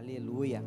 Aleluia. 0.00 0.64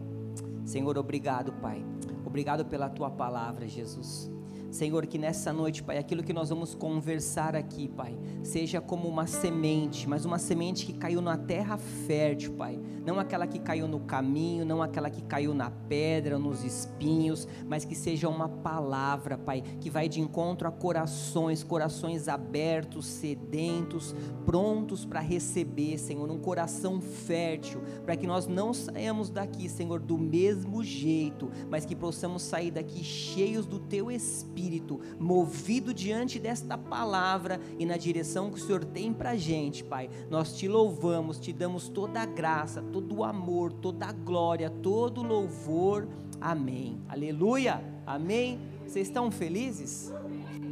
Senhor, 0.64 0.96
obrigado, 0.96 1.54
Pai. 1.54 1.84
Obrigado 2.24 2.66
pela 2.66 2.88
tua 2.88 3.10
palavra, 3.10 3.68
Jesus. 3.68 4.32
Senhor, 4.74 5.06
que 5.06 5.20
nessa 5.20 5.54
noite, 5.54 5.84
Pai, 5.84 6.00
aquilo 6.00 6.24
que 6.24 6.34
nós 6.34 6.50
vamos 6.50 6.74
conversar 6.74 7.56
aqui, 7.56 7.88
Pai, 7.88 8.18
seja 8.42 8.82
como 8.82 9.08
uma 9.08 9.28
semente, 9.28 10.10
mas 10.10 10.26
uma 10.26 10.40
semente 10.40 10.84
que 10.84 10.94
caiu 10.94 11.22
na 11.22 11.38
terra 11.38 11.78
fértil, 11.78 12.54
Pai. 12.54 12.80
Não 13.06 13.20
aquela 13.20 13.46
que 13.46 13.60
caiu 13.60 13.88
no 13.88 14.00
caminho, 14.00 14.66
não 14.66 14.82
aquela 14.82 15.12
que 15.12 15.22
caiu 15.22 15.54
na 15.54 15.70
pedra, 15.70 16.40
nos 16.40 16.64
espinhos, 16.64 17.48
mas 17.68 17.86
que 17.86 17.94
seja 17.94 18.28
uma 18.28 18.50
palavra, 18.50 19.38
Pai, 19.38 19.62
que 19.62 19.92
vai 19.92 20.10
de 20.10 20.20
encontro 20.20 20.68
a 20.68 20.72
corações, 20.72 21.64
corações 21.64 22.28
abertos, 22.28 23.06
sedentos, 23.06 24.16
prontos 24.44 25.06
para 25.06 25.20
receber, 25.20 26.00
Senhor, 26.00 26.32
um 26.32 26.40
coração 26.40 27.00
fértil, 27.00 27.84
para 28.04 28.16
que 28.16 28.26
nós 28.26 28.48
não 28.48 28.74
saímos 28.74 29.30
daqui, 29.30 29.70
Senhor, 29.70 30.00
do 30.00 30.18
mesmo 30.18 30.84
jeito, 30.84 31.52
mas 31.70 31.86
que 31.86 31.96
possamos 31.96 32.42
sair 32.42 32.72
daqui 32.72 33.04
cheios 33.04 33.68
do 33.68 33.80
Teu 33.80 34.10
Espírito 34.10 34.63
espírito, 34.64 35.00
movido 35.20 35.94
diante 35.94 36.40
desta 36.40 36.78
palavra 36.78 37.60
e 37.78 37.86
na 37.86 37.98
direção 37.98 38.50
que 38.50 38.60
o 38.60 38.62
Senhor 38.62 38.84
tem 38.86 39.12
para 39.12 39.32
a 39.32 39.36
gente, 39.36 39.84
Pai. 39.84 40.10
Nós 40.30 40.56
te 40.56 40.68
louvamos, 40.68 41.40
te 41.40 41.52
damos 41.52 41.90
toda 41.90 42.22
a 42.22 42.26
graça, 42.26 42.82
todo 42.82 43.16
o 43.16 43.24
amor, 43.24 43.74
toda 43.74 44.06
a 44.06 44.12
glória, 44.12 44.70
todo 44.70 45.22
o 45.22 45.24
louvor. 45.24 46.08
Amém. 46.40 47.00
Aleluia. 47.10 47.84
Amém. 48.06 48.60
Vocês 48.86 49.08
estão 49.08 49.30
felizes? 49.30 50.14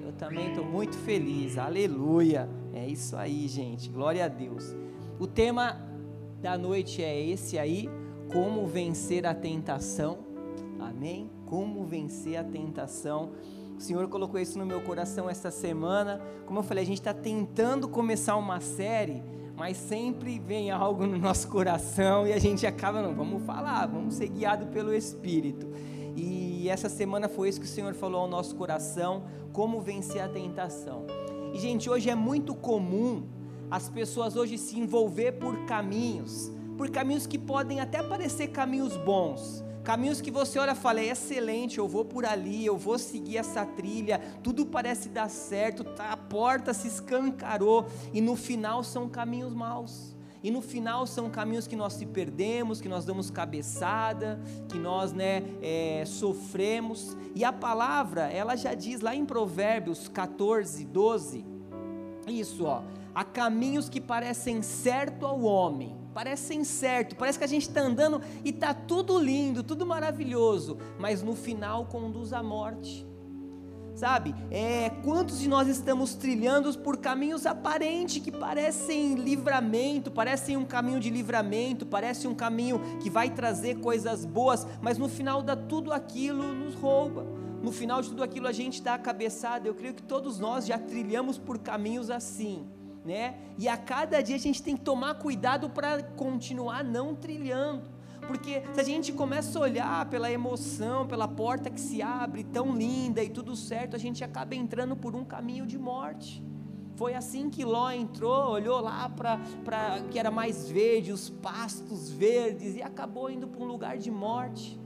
Eu 0.04 0.14
também 0.14 0.50
estou 0.50 0.66
muito 0.66 0.96
feliz. 0.98 1.58
Aleluia. 1.58 2.50
É 2.74 2.88
isso 2.88 3.16
aí, 3.18 3.48
gente. 3.48 3.90
Glória 3.90 4.26
a 4.26 4.28
Deus. 4.28 4.76
O 5.20 5.28
tema 5.28 5.78
da 6.42 6.58
noite 6.58 7.04
é 7.04 7.20
esse 7.26 7.58
aí: 7.58 7.90
como 8.32 8.66
vencer 8.66 9.26
a 9.26 9.34
tentação. 9.34 10.20
Amém? 10.80 11.30
Como 11.46 11.84
vencer 11.86 12.38
a 12.38 12.44
tentação. 12.44 13.32
O 13.82 13.84
Senhor 13.84 14.08
colocou 14.10 14.40
isso 14.40 14.60
no 14.60 14.66
meu 14.66 14.80
coração 14.80 15.28
esta 15.28 15.50
semana. 15.50 16.22
Como 16.46 16.60
eu 16.60 16.64
falei, 16.64 16.84
a 16.84 16.86
gente 16.86 17.00
está 17.00 17.16
tentando 17.16 17.90
começar 17.90 18.36
uma 18.36 18.62
série, 18.62 19.24
mas 19.58 19.76
sempre 19.76 20.38
vem 20.38 20.70
algo 20.70 21.08
no 21.08 21.18
nosso 21.18 21.48
coração 21.48 22.28
e 22.28 22.32
a 22.32 22.38
gente 22.38 22.68
acaba, 22.68 23.02
não, 23.02 23.16
vamos 23.16 23.42
falar, 23.42 23.88
vamos 23.88 24.14
ser 24.14 24.28
guiado 24.28 24.68
pelo 24.68 24.94
Espírito. 24.94 25.68
E 26.16 26.70
essa 26.70 26.90
semana 26.90 27.28
foi 27.28 27.50
isso 27.50 27.60
que 27.60 27.66
o 27.66 27.70
Senhor 27.70 27.96
falou 27.96 28.22
ao 28.22 28.28
nosso 28.28 28.56
coração, 28.56 29.24
como 29.52 29.82
vencer 29.82 30.22
a 30.22 30.30
tentação. 30.30 31.08
E 31.52 31.58
gente, 31.58 31.90
hoje 31.90 32.08
é 32.08 32.16
muito 32.16 32.54
comum 32.54 33.24
as 33.72 33.90
pessoas 33.90 34.36
hoje 34.36 34.60
se 34.60 34.78
envolver 34.78 35.32
por 35.40 35.66
caminhos, 35.66 36.52
por 36.78 36.92
caminhos 36.92 37.26
que 37.26 37.40
podem 37.40 37.80
até 37.80 38.04
parecer 38.04 38.50
caminhos 38.50 38.96
bons, 38.96 39.64
Caminhos 39.92 40.22
que 40.22 40.32
você 40.32 40.58
olha 40.58 40.72
e 40.72 40.76
fala, 40.76 41.02
é 41.02 41.08
excelente, 41.08 41.78
eu 41.78 41.86
vou 41.86 42.06
por 42.06 42.26
ali, 42.26 42.66
eu 42.66 42.78
vou 42.78 42.98
seguir 42.98 43.36
essa 43.36 43.66
trilha, 43.66 44.22
tudo 44.42 44.66
parece 44.66 45.10
dar 45.10 45.30
certo, 45.30 45.84
tá, 45.84 46.14
a 46.14 46.16
porta 46.16 46.74
se 46.74 46.88
escancarou, 46.88 47.86
e 48.14 48.22
no 48.22 48.38
final 48.38 48.86
são 48.86 49.10
caminhos 49.10 49.54
maus. 49.54 50.16
E 50.42 50.50
no 50.50 50.62
final 50.62 51.06
são 51.06 51.30
caminhos 51.30 51.68
que 51.68 51.76
nós 51.76 51.92
se 51.92 52.06
perdemos, 52.06 52.80
que 52.80 52.88
nós 52.88 53.04
damos 53.04 53.30
cabeçada, 53.30 54.40
que 54.70 54.78
nós 54.78 55.12
né, 55.12 55.44
é, 55.62 56.06
sofremos. 56.06 57.18
E 57.36 57.44
a 57.44 57.52
palavra, 57.52 58.32
ela 58.32 58.56
já 58.56 58.74
diz 58.74 59.02
lá 59.02 59.14
em 59.14 59.26
Provérbios 59.26 60.08
14, 60.08 60.86
12, 60.86 61.46
isso, 62.28 62.64
ó. 62.64 62.82
Há 63.14 63.26
caminhos 63.26 63.90
que 63.90 64.00
parecem 64.00 64.62
certo 64.62 65.26
ao 65.26 65.42
homem, 65.42 66.01
parecem 66.14 66.64
certo, 66.64 67.16
parece 67.16 67.38
que 67.38 67.44
a 67.44 67.48
gente 67.48 67.68
está 67.68 67.82
andando 67.82 68.22
e 68.44 68.50
está 68.50 68.74
tudo 68.74 69.18
lindo, 69.18 69.64
tudo 69.64 69.86
maravilhoso, 69.86 70.78
mas 71.00 71.22
no 71.22 71.36
final 71.36 71.86
conduz 71.86 72.34
à 72.34 72.44
morte. 72.44 73.08
Sabe, 73.94 74.34
é, 74.50 74.90
quantos 75.04 75.40
de 75.40 75.50
nós 75.50 75.68
estamos 75.68 76.16
trilhando 76.16 76.76
por 76.80 76.98
caminhos 76.98 77.46
aparentes 77.46 78.24
que 78.24 78.32
parecem 78.32 79.16
livramento, 79.16 80.10
parecem 80.10 80.56
um 80.56 80.66
caminho 80.66 81.00
de 81.00 81.10
livramento, 81.10 81.86
parece 81.86 82.28
um 82.28 82.34
caminho 82.34 82.80
que 83.02 83.10
vai 83.10 83.30
trazer 83.30 83.80
coisas 83.80 84.26
boas, 84.26 84.66
mas 84.82 84.98
no 84.98 85.10
final 85.10 85.44
dá 85.44 85.56
tudo 85.56 85.92
aquilo 85.92 86.54
nos 86.54 86.74
rouba. 86.74 87.26
No 87.62 87.72
final 87.72 88.02
de 88.02 88.10
tudo 88.10 88.24
aquilo 88.24 88.48
a 88.48 88.52
gente 88.52 88.82
dá 88.82 88.96
a 88.96 88.98
cabeçada. 88.98 89.68
Eu 89.68 89.76
creio 89.76 89.94
que 89.94 90.02
todos 90.02 90.40
nós 90.40 90.66
já 90.66 90.80
trilhamos 90.80 91.38
por 91.38 91.60
caminhos 91.60 92.10
assim 92.10 92.66
né? 93.04 93.36
E 93.58 93.68
a 93.68 93.78
cada 93.78 94.22
dia 94.22 94.36
a 94.36 94.40
gente 94.40 94.62
tem 94.62 94.76
que 94.76 94.84
tomar 94.84 95.16
cuidado 95.16 95.70
para 95.70 96.04
continuar 96.04 96.84
não 96.84 97.16
trilhando. 97.16 97.90
Porque 98.28 98.62
se 98.74 98.80
a 98.80 98.84
gente 98.84 99.12
começa 99.12 99.58
a 99.58 99.62
olhar 99.62 100.10
pela 100.10 100.32
emoção, 100.32 101.08
pela 101.08 101.28
porta 101.28 101.70
que 101.70 101.82
se 101.82 102.02
abre, 102.02 102.44
tão 102.44 102.76
linda 102.76 103.24
e 103.24 103.30
tudo 103.30 103.56
certo, 103.56 103.96
a 103.96 104.00
gente 104.00 104.24
acaba 104.24 104.56
entrando 104.56 104.96
por 104.96 105.16
um 105.16 105.26
caminho 105.26 105.66
de 105.66 105.78
morte. 105.78 106.44
Foi 106.96 107.16
assim 107.16 107.50
que 107.50 107.66
Ló 107.66 107.90
entrou, 107.90 108.52
olhou 108.52 108.80
lá 108.80 109.10
para 109.10 109.40
que 110.12 110.20
era 110.20 110.30
mais 110.30 110.70
verde, 110.70 111.12
os 111.12 111.30
pastos 111.30 112.12
verdes, 112.12 112.76
e 112.76 112.82
acabou 112.84 113.30
indo 113.30 113.48
para 113.48 113.64
um 113.64 113.66
lugar 113.66 113.98
de 113.98 114.12
morte. 114.12 114.80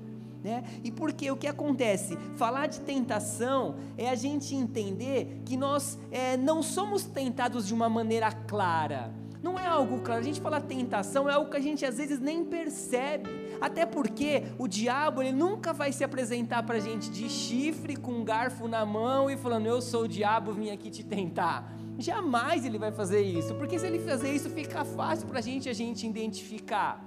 Né? 0.46 0.64
E 0.84 0.92
porque 0.92 1.32
o 1.32 1.36
que 1.36 1.48
acontece? 1.48 2.16
Falar 2.36 2.68
de 2.68 2.80
tentação 2.82 3.78
é 3.98 4.08
a 4.08 4.14
gente 4.14 4.54
entender 4.54 5.42
que 5.44 5.58
nós 5.58 5.98
é, 6.12 6.38
não 6.38 6.62
somos 6.62 7.04
tentados 7.04 7.66
de 7.66 7.74
uma 7.74 7.90
maneira 7.90 8.32
clara. 8.32 9.12
Não 9.42 9.58
é 9.58 9.66
algo 9.66 10.02
claro. 10.02 10.22
A 10.22 10.24
gente 10.24 10.40
fala 10.40 10.62
tentação, 10.62 11.28
é 11.28 11.34
algo 11.34 11.50
que 11.50 11.58
a 11.58 11.60
gente 11.60 11.84
às 11.84 11.98
vezes 11.98 12.20
nem 12.20 12.46
percebe. 12.46 13.28
Até 13.60 13.88
porque 13.88 14.44
o 14.60 14.68
diabo 14.68 15.24
ele 15.24 15.32
nunca 15.32 15.74
vai 15.74 15.92
se 15.92 16.04
apresentar 16.04 16.62
para 16.62 16.76
a 16.76 16.80
gente 16.80 17.10
de 17.10 17.28
chifre 17.28 17.96
com 17.96 18.12
um 18.12 18.24
garfo 18.24 18.68
na 18.68 18.86
mão 18.86 19.28
e 19.28 19.36
falando: 19.36 19.66
Eu 19.66 19.82
sou 19.82 20.04
o 20.04 20.08
diabo, 20.08 20.54
vim 20.54 20.70
aqui 20.70 20.92
te 20.92 21.04
tentar. 21.04 21.76
Jamais 21.98 22.64
ele 22.66 22.78
vai 22.78 22.92
fazer 22.92 23.22
isso, 23.22 23.56
porque 23.56 23.80
se 23.80 23.88
ele 23.88 23.98
fazer 23.98 24.32
isso, 24.32 24.48
fica 24.52 24.86
fácil 24.86 25.28
para 25.28 25.40
a 25.40 25.42
gente 25.42 25.68
a 25.68 25.74
gente 25.74 26.06
identificar 26.06 27.04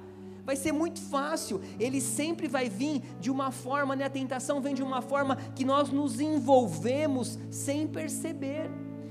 vai 0.48 0.56
ser 0.56 0.72
muito 0.72 0.98
fácil. 0.98 1.60
Ele 1.78 2.00
sempre 2.00 2.48
vai 2.48 2.70
vir 2.70 3.02
de 3.20 3.30
uma 3.30 3.50
forma, 3.50 3.94
né? 3.94 4.06
A 4.06 4.10
tentação 4.10 4.62
vem 4.62 4.74
de 4.74 4.82
uma 4.82 5.02
forma 5.02 5.36
que 5.54 5.62
nós 5.62 5.90
nos 5.90 6.20
envolvemos 6.20 7.38
sem 7.50 7.86
perceber. 7.86 8.70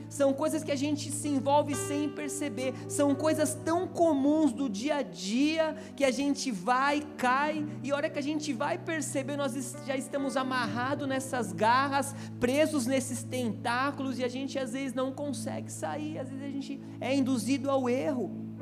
São 0.09 0.33
coisas 0.33 0.63
que 0.63 0.71
a 0.71 0.75
gente 0.75 1.11
se 1.11 1.27
envolve 1.27 1.75
sem 1.75 2.09
perceber. 2.09 2.73
São 2.89 3.13
coisas 3.13 3.53
tão 3.53 3.85
comuns 3.85 4.51
do 4.51 4.67
dia 4.67 4.95
a 4.95 5.01
dia 5.03 5.75
que 5.95 6.03
a 6.03 6.09
gente 6.09 6.49
vai, 6.49 7.03
cai, 7.17 7.63
e 7.83 7.91
a 7.91 7.95
hora 7.95 8.09
que 8.09 8.17
a 8.17 8.23
gente 8.23 8.51
vai 8.51 8.79
perceber, 8.79 9.37
nós 9.37 9.75
já 9.85 9.95
estamos 9.95 10.35
amarrados 10.35 11.07
nessas 11.07 11.53
garras, 11.53 12.15
presos 12.39 12.87
nesses 12.87 13.21
tentáculos, 13.21 14.17
e 14.17 14.23
a 14.23 14.27
gente 14.27 14.57
às 14.57 14.73
vezes 14.73 14.95
não 14.95 15.11
consegue 15.11 15.71
sair, 15.71 16.17
às 16.17 16.29
vezes 16.29 16.43
a 16.43 16.49
gente 16.49 16.81
é 16.99 17.13
induzido 17.13 17.69
ao 17.69 17.87
erro. 17.87 18.56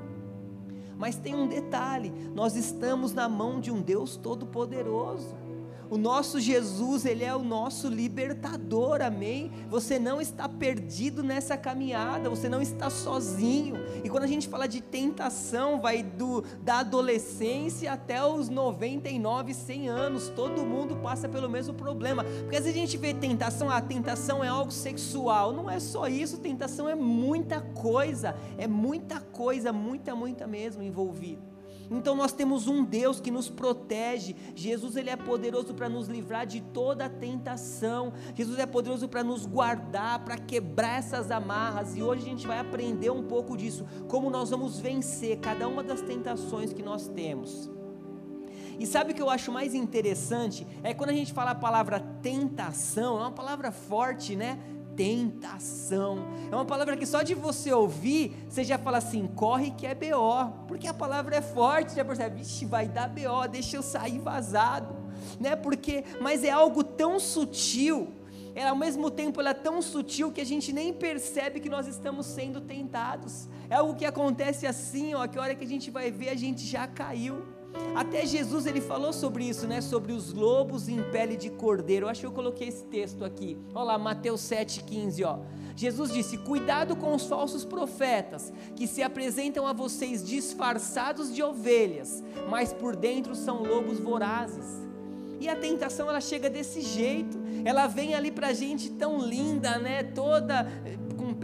Mas 0.97 1.15
tem 1.15 1.35
um 1.35 1.47
detalhe: 1.47 2.11
nós 2.33 2.55
estamos 2.55 3.13
na 3.13 3.27
mão 3.27 3.59
de 3.59 3.71
um 3.71 3.81
Deus 3.81 4.17
todo-poderoso. 4.17 5.44
O 5.89 5.97
nosso 5.97 6.39
Jesus, 6.39 7.05
Ele 7.05 7.23
é 7.23 7.35
o 7.35 7.43
nosso 7.43 7.87
libertador, 7.87 9.01
amém? 9.01 9.51
Você 9.69 9.99
não 9.99 10.19
está 10.19 10.49
perdido 10.49 11.21
nessa 11.21 11.55
caminhada, 11.55 12.29
você 12.29 12.49
não 12.49 12.61
está 12.61 12.89
sozinho. 12.89 13.75
E 14.03 14.09
quando 14.09 14.23
a 14.23 14.27
gente 14.27 14.47
fala 14.47 14.67
de 14.67 14.81
tentação, 14.81 15.79
vai 15.79 16.01
do, 16.01 16.41
da 16.61 16.79
adolescência 16.79 17.91
até 17.91 18.23
os 18.25 18.49
99, 18.49 19.53
100 19.53 19.89
anos, 19.89 20.29
todo 20.29 20.65
mundo 20.65 20.95
passa 20.97 21.29
pelo 21.29 21.49
mesmo 21.49 21.73
problema. 21.73 22.23
Porque 22.23 22.57
às 22.57 22.63
vezes 22.63 22.77
a 22.77 22.81
gente 22.81 22.97
vê 22.97 23.13
tentação, 23.13 23.69
a 23.69 23.81
tentação 23.81 24.43
é 24.43 24.47
algo 24.47 24.71
sexual. 24.71 25.53
Não 25.53 25.69
é 25.69 25.79
só 25.79 26.07
isso, 26.07 26.39
tentação 26.39 26.89
é 26.89 26.95
muita 26.95 27.61
coisa, 27.61 28.35
é 28.57 28.67
muita 28.67 29.19
coisa, 29.19 29.71
muita, 29.71 30.15
muita 30.15 30.47
mesmo 30.47 30.81
envolvida. 30.81 31.54
Então 31.89 32.15
nós 32.15 32.31
temos 32.31 32.67
um 32.67 32.83
Deus 32.83 33.19
que 33.19 33.31
nos 33.31 33.49
protege. 33.49 34.35
Jesus 34.55 34.95
ele 34.95 35.09
é 35.09 35.15
poderoso 35.15 35.73
para 35.73 35.89
nos 35.89 36.07
livrar 36.07 36.45
de 36.45 36.61
toda 36.61 37.09
tentação. 37.09 38.13
Jesus 38.33 38.59
é 38.59 38.65
poderoso 38.65 39.07
para 39.07 39.23
nos 39.23 39.45
guardar, 39.45 40.23
para 40.23 40.37
quebrar 40.37 40.99
essas 40.99 41.31
amarras. 41.31 41.95
E 41.95 42.03
hoje 42.03 42.23
a 42.23 42.29
gente 42.29 42.47
vai 42.47 42.59
aprender 42.59 43.09
um 43.09 43.23
pouco 43.23 43.55
disso, 43.55 43.85
como 44.07 44.29
nós 44.29 44.49
vamos 44.49 44.79
vencer 44.79 45.39
cada 45.39 45.67
uma 45.67 45.83
das 45.83 46.01
tentações 46.01 46.73
que 46.73 46.83
nós 46.83 47.07
temos. 47.07 47.69
E 48.77 48.85
sabe 48.85 49.11
o 49.11 49.15
que 49.15 49.21
eu 49.21 49.29
acho 49.29 49.51
mais 49.51 49.73
interessante? 49.73 50.67
É 50.83 50.93
quando 50.93 51.11
a 51.11 51.13
gente 51.13 51.31
fala 51.31 51.51
a 51.51 51.55
palavra 51.55 51.99
tentação, 52.21 53.17
é 53.17 53.21
uma 53.21 53.31
palavra 53.31 53.71
forte, 53.71 54.35
né? 54.35 54.59
Tentação. 54.95 56.27
É 56.51 56.55
uma 56.55 56.65
palavra 56.65 56.95
que 56.95 57.05
só 57.05 57.21
de 57.21 57.33
você 57.33 57.71
ouvir, 57.71 58.45
você 58.49 58.63
já 58.63 58.77
fala 58.77 58.97
assim: 58.97 59.27
corre 59.27 59.71
que 59.71 59.85
é 59.85 59.93
BO, 59.93 60.65
porque 60.67 60.87
a 60.87 60.93
palavra 60.93 61.35
é 61.35 61.41
forte, 61.41 61.95
já 61.95 62.05
percebe, 62.05 62.37
vixe, 62.37 62.65
vai 62.65 62.87
dar 62.87 63.09
BO, 63.09 63.47
deixa 63.49 63.77
eu 63.77 63.83
sair 63.83 64.19
vazado, 64.19 64.95
né? 65.39 65.55
Porque, 65.55 66.03
mas 66.21 66.43
é 66.43 66.51
algo 66.51 66.83
tão 66.83 67.19
sutil, 67.19 68.13
é, 68.55 68.65
ao 68.65 68.75
mesmo 68.75 69.11
tempo 69.11 69.41
ela 69.41 69.49
é 69.49 69.53
tão 69.53 69.81
sutil 69.81 70.31
que 70.31 70.39
a 70.39 70.45
gente 70.45 70.71
nem 70.71 70.93
percebe 70.93 71.59
que 71.59 71.69
nós 71.69 71.87
estamos 71.87 72.25
sendo 72.25 72.61
tentados. 72.61 73.49
É 73.69 73.75
algo 73.75 73.95
que 73.95 74.05
acontece 74.05 74.65
assim, 74.65 75.13
ó, 75.13 75.27
que 75.27 75.37
a 75.37 75.41
hora 75.41 75.55
que 75.55 75.65
a 75.65 75.67
gente 75.67 75.91
vai 75.91 76.09
ver, 76.09 76.29
a 76.29 76.35
gente 76.35 76.65
já 76.65 76.87
caiu. 76.87 77.54
Até 77.95 78.25
Jesus 78.25 78.65
ele 78.65 78.81
falou 78.81 79.13
sobre 79.13 79.45
isso, 79.45 79.65
né? 79.65 79.79
Sobre 79.79 80.11
os 80.11 80.33
lobos 80.33 80.89
em 80.89 81.01
pele 81.11 81.37
de 81.37 81.49
cordeiro. 81.49 82.05
Eu 82.05 82.09
acho 82.09 82.19
que 82.19 82.27
eu 82.27 82.31
coloquei 82.31 82.67
esse 82.67 82.83
texto 82.83 83.23
aqui. 83.23 83.57
Olha 83.73 83.85
lá, 83.85 83.97
Mateus 83.97 84.41
7,15, 84.41 85.25
ó. 85.25 85.39
Jesus 85.75 86.11
disse: 86.11 86.37
Cuidado 86.37 86.95
com 86.95 87.13
os 87.13 87.25
falsos 87.25 87.63
profetas, 87.63 88.51
que 88.75 88.87
se 88.87 89.01
apresentam 89.01 89.65
a 89.67 89.73
vocês 89.73 90.25
disfarçados 90.25 91.33
de 91.33 91.41
ovelhas, 91.41 92.23
mas 92.49 92.73
por 92.73 92.95
dentro 92.95 93.35
são 93.35 93.63
lobos 93.63 93.99
vorazes. 93.99 94.85
E 95.39 95.49
a 95.49 95.55
tentação 95.55 96.09
ela 96.09 96.21
chega 96.21 96.49
desse 96.49 96.81
jeito, 96.81 97.37
ela 97.65 97.87
vem 97.87 98.15
ali 98.15 98.31
para 98.31 98.47
a 98.47 98.53
gente 98.53 98.89
tão 98.91 99.19
linda, 99.19 99.77
né? 99.77 100.03
Toda 100.03 100.65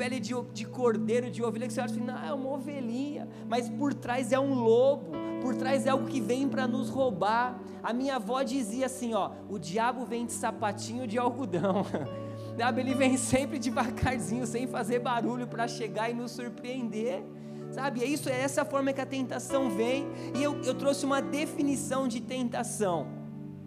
pele 0.01 0.19
de, 0.19 0.33
de 0.51 0.65
cordeiro, 0.65 1.29
de 1.29 1.43
ovelha, 1.43 1.67
que 1.67 1.73
você 1.73 1.79
acha 1.79 1.93
não, 1.93 2.17
é 2.17 2.33
uma 2.33 2.53
ovelhinha, 2.53 3.29
mas 3.47 3.69
por 3.69 3.93
trás 3.93 4.31
é 4.31 4.39
um 4.39 4.55
lobo, 4.55 5.11
por 5.43 5.55
trás 5.55 5.85
é 5.85 5.91
algo 5.91 6.07
que 6.07 6.19
vem 6.19 6.49
para 6.49 6.67
nos 6.67 6.89
roubar. 6.89 7.61
A 7.83 7.93
minha 7.93 8.15
avó 8.15 8.41
dizia 8.41 8.87
assim: 8.87 9.13
ó, 9.13 9.29
o 9.47 9.59
diabo 9.59 10.03
vem 10.03 10.25
de 10.25 10.33
sapatinho 10.33 11.05
de 11.05 11.19
algodão. 11.19 11.85
Sabe, 12.57 12.81
ele 12.81 12.95
vem 12.95 13.15
sempre 13.15 13.59
devagarzinho, 13.59 14.47
sem 14.47 14.65
fazer 14.65 14.97
barulho 14.97 15.45
para 15.45 15.67
chegar 15.67 16.09
e 16.09 16.15
nos 16.15 16.31
surpreender. 16.31 17.23
Sabe, 17.69 18.01
é 18.01 18.05
isso, 18.07 18.27
é 18.27 18.41
essa 18.41 18.65
forma 18.65 18.91
que 18.91 19.01
a 19.01 19.05
tentação 19.05 19.69
vem. 19.69 20.07
E 20.35 20.41
eu, 20.41 20.59
eu 20.63 20.73
trouxe 20.73 21.05
uma 21.05 21.21
definição 21.21 22.07
de 22.07 22.21
tentação. 22.21 23.20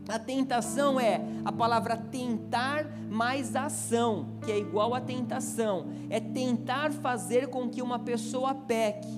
A 0.06 0.18
tentação 0.18 1.00
é 1.00 1.20
a 1.44 1.50
palavra 1.50 1.96
tentar 1.96 2.86
mais 3.08 3.56
ação, 3.56 4.38
que 4.44 4.52
é 4.52 4.58
igual 4.58 4.94
a 4.94 5.00
tentação. 5.00 5.86
É 6.10 6.20
tentar 6.20 6.92
fazer 6.92 7.48
com 7.48 7.70
que 7.70 7.80
uma 7.80 7.98
pessoa 7.98 8.54
peque. 8.54 9.08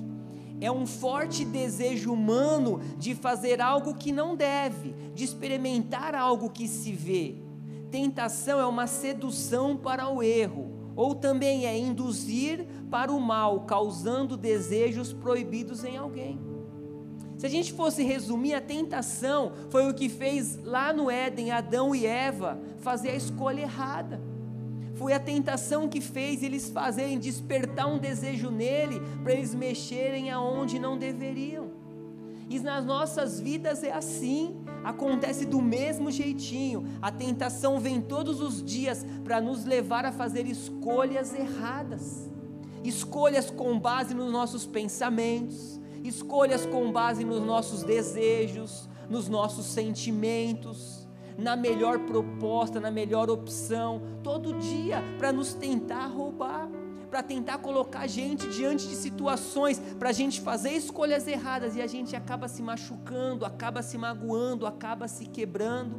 É 0.61 0.71
um 0.71 0.87
forte 0.87 1.45
desejo 1.45 2.13
humano 2.13 2.81
de 2.99 3.15
fazer 3.15 3.61
algo 3.61 3.95
que 3.95 4.13
não 4.13 4.37
deve, 4.37 4.95
de 5.13 5.25
experimentar 5.25 6.15
algo 6.15 6.51
que 6.51 6.69
se 6.69 6.93
vê. 6.93 7.35
Tentação 7.91 8.61
é 8.61 8.67
uma 8.67 8.87
sedução 8.87 9.77
para 9.77 10.09
o 10.09 10.23
erro, 10.23 10.93
ou 10.95 11.15
também 11.15 11.67
é 11.67 11.77
induzir 11.77 12.67
para 12.91 13.13
o 13.13 13.21
mal, 13.21 13.63
causando 13.63 14.37
desejos 14.37 15.13
proibidos 15.13 15.85
em 15.85 15.97
alguém. 15.97 16.56
Se 17.47 17.49
a 17.49 17.53
gente 17.53 17.73
fosse 17.75 18.03
resumir, 18.03 18.55
a 18.55 18.61
tentação 18.61 19.53
foi 19.71 19.89
o 19.89 19.95
que 19.95 20.09
fez 20.09 20.59
lá 20.65 20.93
no 20.93 21.09
Éden 21.09 21.53
Adão 21.53 21.95
e 21.95 22.05
Eva 22.05 22.59
fazer 22.81 23.11
a 23.11 23.15
escolha 23.15 23.61
errada. 23.61 24.21
Foi 24.97 25.13
a 25.13 25.21
tentação 25.21 25.89
que 25.89 26.01
fez 26.01 26.43
eles 26.43 26.69
fazerem 26.69 27.21
despertar 27.21 27.87
um 27.87 27.99
desejo 27.99 28.51
nele 28.51 29.01
para 29.23 29.33
eles 29.33 29.55
mexerem 29.55 30.29
aonde 30.29 30.81
não 30.81 30.99
deveriam. 30.99 31.71
E 32.51 32.59
nas 32.59 32.85
nossas 32.85 33.39
vidas 33.39 33.85
é 33.85 33.93
assim, 33.93 34.57
acontece 34.83 35.47
do 35.47 35.63
mesmo 35.63 36.11
jeitinho. 36.11 36.85
A 37.01 37.13
tentação 37.13 37.79
vem 37.79 38.01
todos 38.01 38.41
os 38.41 38.61
dias 38.61 39.07
para 39.23 39.41
nos 39.41 39.65
levar 39.65 40.05
a 40.05 40.11
fazer 40.11 40.49
escolhas 40.49 41.33
erradas. 41.33 42.29
Escolhas 42.83 43.53
com 43.53 43.79
base 43.79 44.15
nos 44.15 44.33
nossos 44.33 44.67
pensamentos, 44.67 45.81
escolhas 46.09 46.67
com 46.67 46.93
base 46.93 47.25
nos 47.25 47.41
nossos 47.41 47.83
desejos, 47.83 48.89
nos 49.09 49.29
nossos 49.29 49.67
sentimentos, 49.67 51.07
na 51.39 51.55
melhor 51.55 52.01
proposta, 52.01 52.81
na 52.81 52.91
melhor 52.91 53.31
opção, 53.31 54.01
todo 54.23 54.55
dia 54.55 55.03
para 55.19 55.33
nos 55.33 55.55
tentar 55.55 56.07
roubar 56.07 56.69
para 57.11 57.23
tentar 57.23 57.59
colocar 57.59 58.01
a 58.01 58.07
gente 58.07 58.49
diante 58.49 58.87
de 58.87 58.95
situações, 58.95 59.79
para 59.99 60.11
a 60.11 60.13
gente 60.13 60.41
fazer 60.41 60.73
escolhas 60.73 61.27
erradas 61.27 61.77
e 61.77 61.81
a 61.81 61.87
gente 61.87 62.17
acaba 62.17 62.49
se 62.49 62.63
machucando, 62.63 63.45
acaba 63.45 63.81
se 63.81 63.97
magoando, 63.97 64.67
acaba 64.67 65.09
se 65.09 65.25
quebrando. 65.25 65.97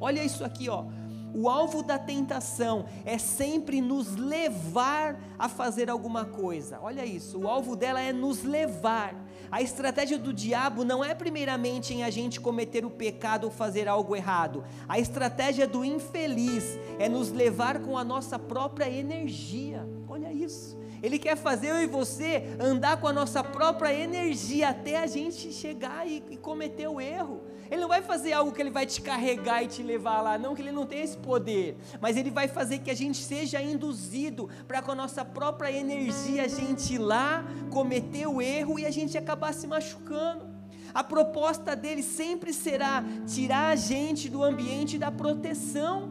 Olha 0.00 0.22
isso 0.24 0.44
aqui, 0.44 0.68
ó. 0.68 0.86
O 1.34 1.48
alvo 1.48 1.82
da 1.82 1.98
tentação 1.98 2.86
é 3.04 3.18
sempre 3.18 3.80
nos 3.80 4.16
levar 4.16 5.20
a 5.38 5.48
fazer 5.48 5.90
alguma 5.90 6.24
coisa. 6.24 6.78
Olha 6.82 7.04
isso, 7.04 7.38
o 7.38 7.48
alvo 7.48 7.76
dela 7.76 8.00
é 8.00 8.12
nos 8.12 8.42
levar. 8.42 9.14
A 9.50 9.62
estratégia 9.62 10.18
do 10.18 10.32
diabo 10.32 10.84
não 10.84 11.02
é 11.02 11.14
primeiramente 11.14 11.94
em 11.94 12.02
a 12.02 12.10
gente 12.10 12.40
cometer 12.40 12.84
o 12.84 12.90
pecado 12.90 13.44
ou 13.44 13.50
fazer 13.50 13.88
algo 13.88 14.14
errado. 14.14 14.62
A 14.86 14.98
estratégia 14.98 15.66
do 15.66 15.84
infeliz 15.84 16.78
é 16.98 17.08
nos 17.08 17.30
levar 17.30 17.80
com 17.80 17.96
a 17.96 18.04
nossa 18.04 18.38
própria 18.38 18.90
energia. 18.90 19.88
Olha 20.06 20.32
isso. 20.32 20.76
Ele 21.02 21.18
quer 21.18 21.36
fazer 21.36 21.68
eu 21.68 21.82
e 21.82 21.86
você 21.86 22.56
andar 22.58 23.00
com 23.00 23.06
a 23.06 23.12
nossa 23.12 23.42
própria 23.42 23.92
energia 23.92 24.70
até 24.70 24.98
a 24.98 25.06
gente 25.06 25.52
chegar 25.52 26.06
e, 26.06 26.22
e, 26.30 26.36
cometer 26.36 26.88
o 26.88 27.00
erro. 27.00 27.42
Ele 27.70 27.80
não 27.82 27.88
vai 27.88 28.02
fazer 28.02 28.32
algo 28.32 28.50
que 28.50 28.60
ele 28.60 28.70
vai 28.70 28.86
te 28.86 29.00
carregar 29.00 29.62
e 29.62 29.68
te 29.68 29.82
levar 29.82 30.22
lá, 30.22 30.38
não, 30.38 30.54
que 30.54 30.62
ele 30.62 30.72
não 30.72 30.86
tem 30.86 31.02
esse 31.02 31.16
poder. 31.18 31.76
Mas 32.00 32.16
ele 32.16 32.30
vai 32.30 32.48
fazer 32.48 32.78
que 32.78 32.90
a 32.90 32.94
gente 32.94 33.18
seja 33.18 33.60
induzido 33.60 34.48
para 34.66 34.80
com 34.80 34.92
a 34.92 34.94
nossa 34.94 35.24
própria 35.24 35.70
energia 35.70 36.44
a 36.44 36.48
gente 36.48 36.94
ir 36.94 36.98
lá, 36.98 37.44
cometer 37.70 38.26
o 38.26 38.40
erro 38.40 38.78
e 38.78 38.86
a 38.86 38.90
gente 38.90 39.18
acabar 39.18 39.52
se 39.52 39.66
machucando. 39.66 40.48
A 40.94 41.04
proposta 41.04 41.76
dele 41.76 42.02
sempre 42.02 42.52
será 42.52 43.04
tirar 43.26 43.68
a 43.68 43.76
gente 43.76 44.28
do 44.30 44.42
ambiente 44.42 44.98
da 44.98 45.10
proteção, 45.10 46.10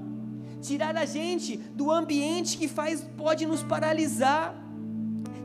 tirar 0.62 0.96
a 0.96 1.06
gente 1.06 1.58
do 1.58 1.92
ambiente 1.92 2.58
que 2.58 2.68
faz 2.68 3.02
pode 3.18 3.46
nos 3.46 3.64
paralisar 3.64 4.67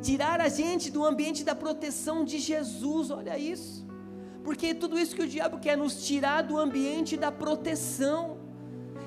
tirar 0.02 0.40
a 0.40 0.48
gente 0.48 0.90
do 0.90 1.04
ambiente 1.04 1.42
da 1.44 1.54
proteção 1.54 2.24
de 2.24 2.38
Jesus, 2.38 3.10
olha 3.10 3.38
isso. 3.38 3.86
Porque 4.44 4.74
tudo 4.74 4.98
isso 4.98 5.14
que 5.14 5.22
o 5.22 5.28
diabo 5.28 5.58
quer 5.58 5.76
nos 5.76 6.04
tirar 6.04 6.42
do 6.42 6.58
ambiente 6.58 7.16
da 7.16 7.30
proteção. 7.30 8.38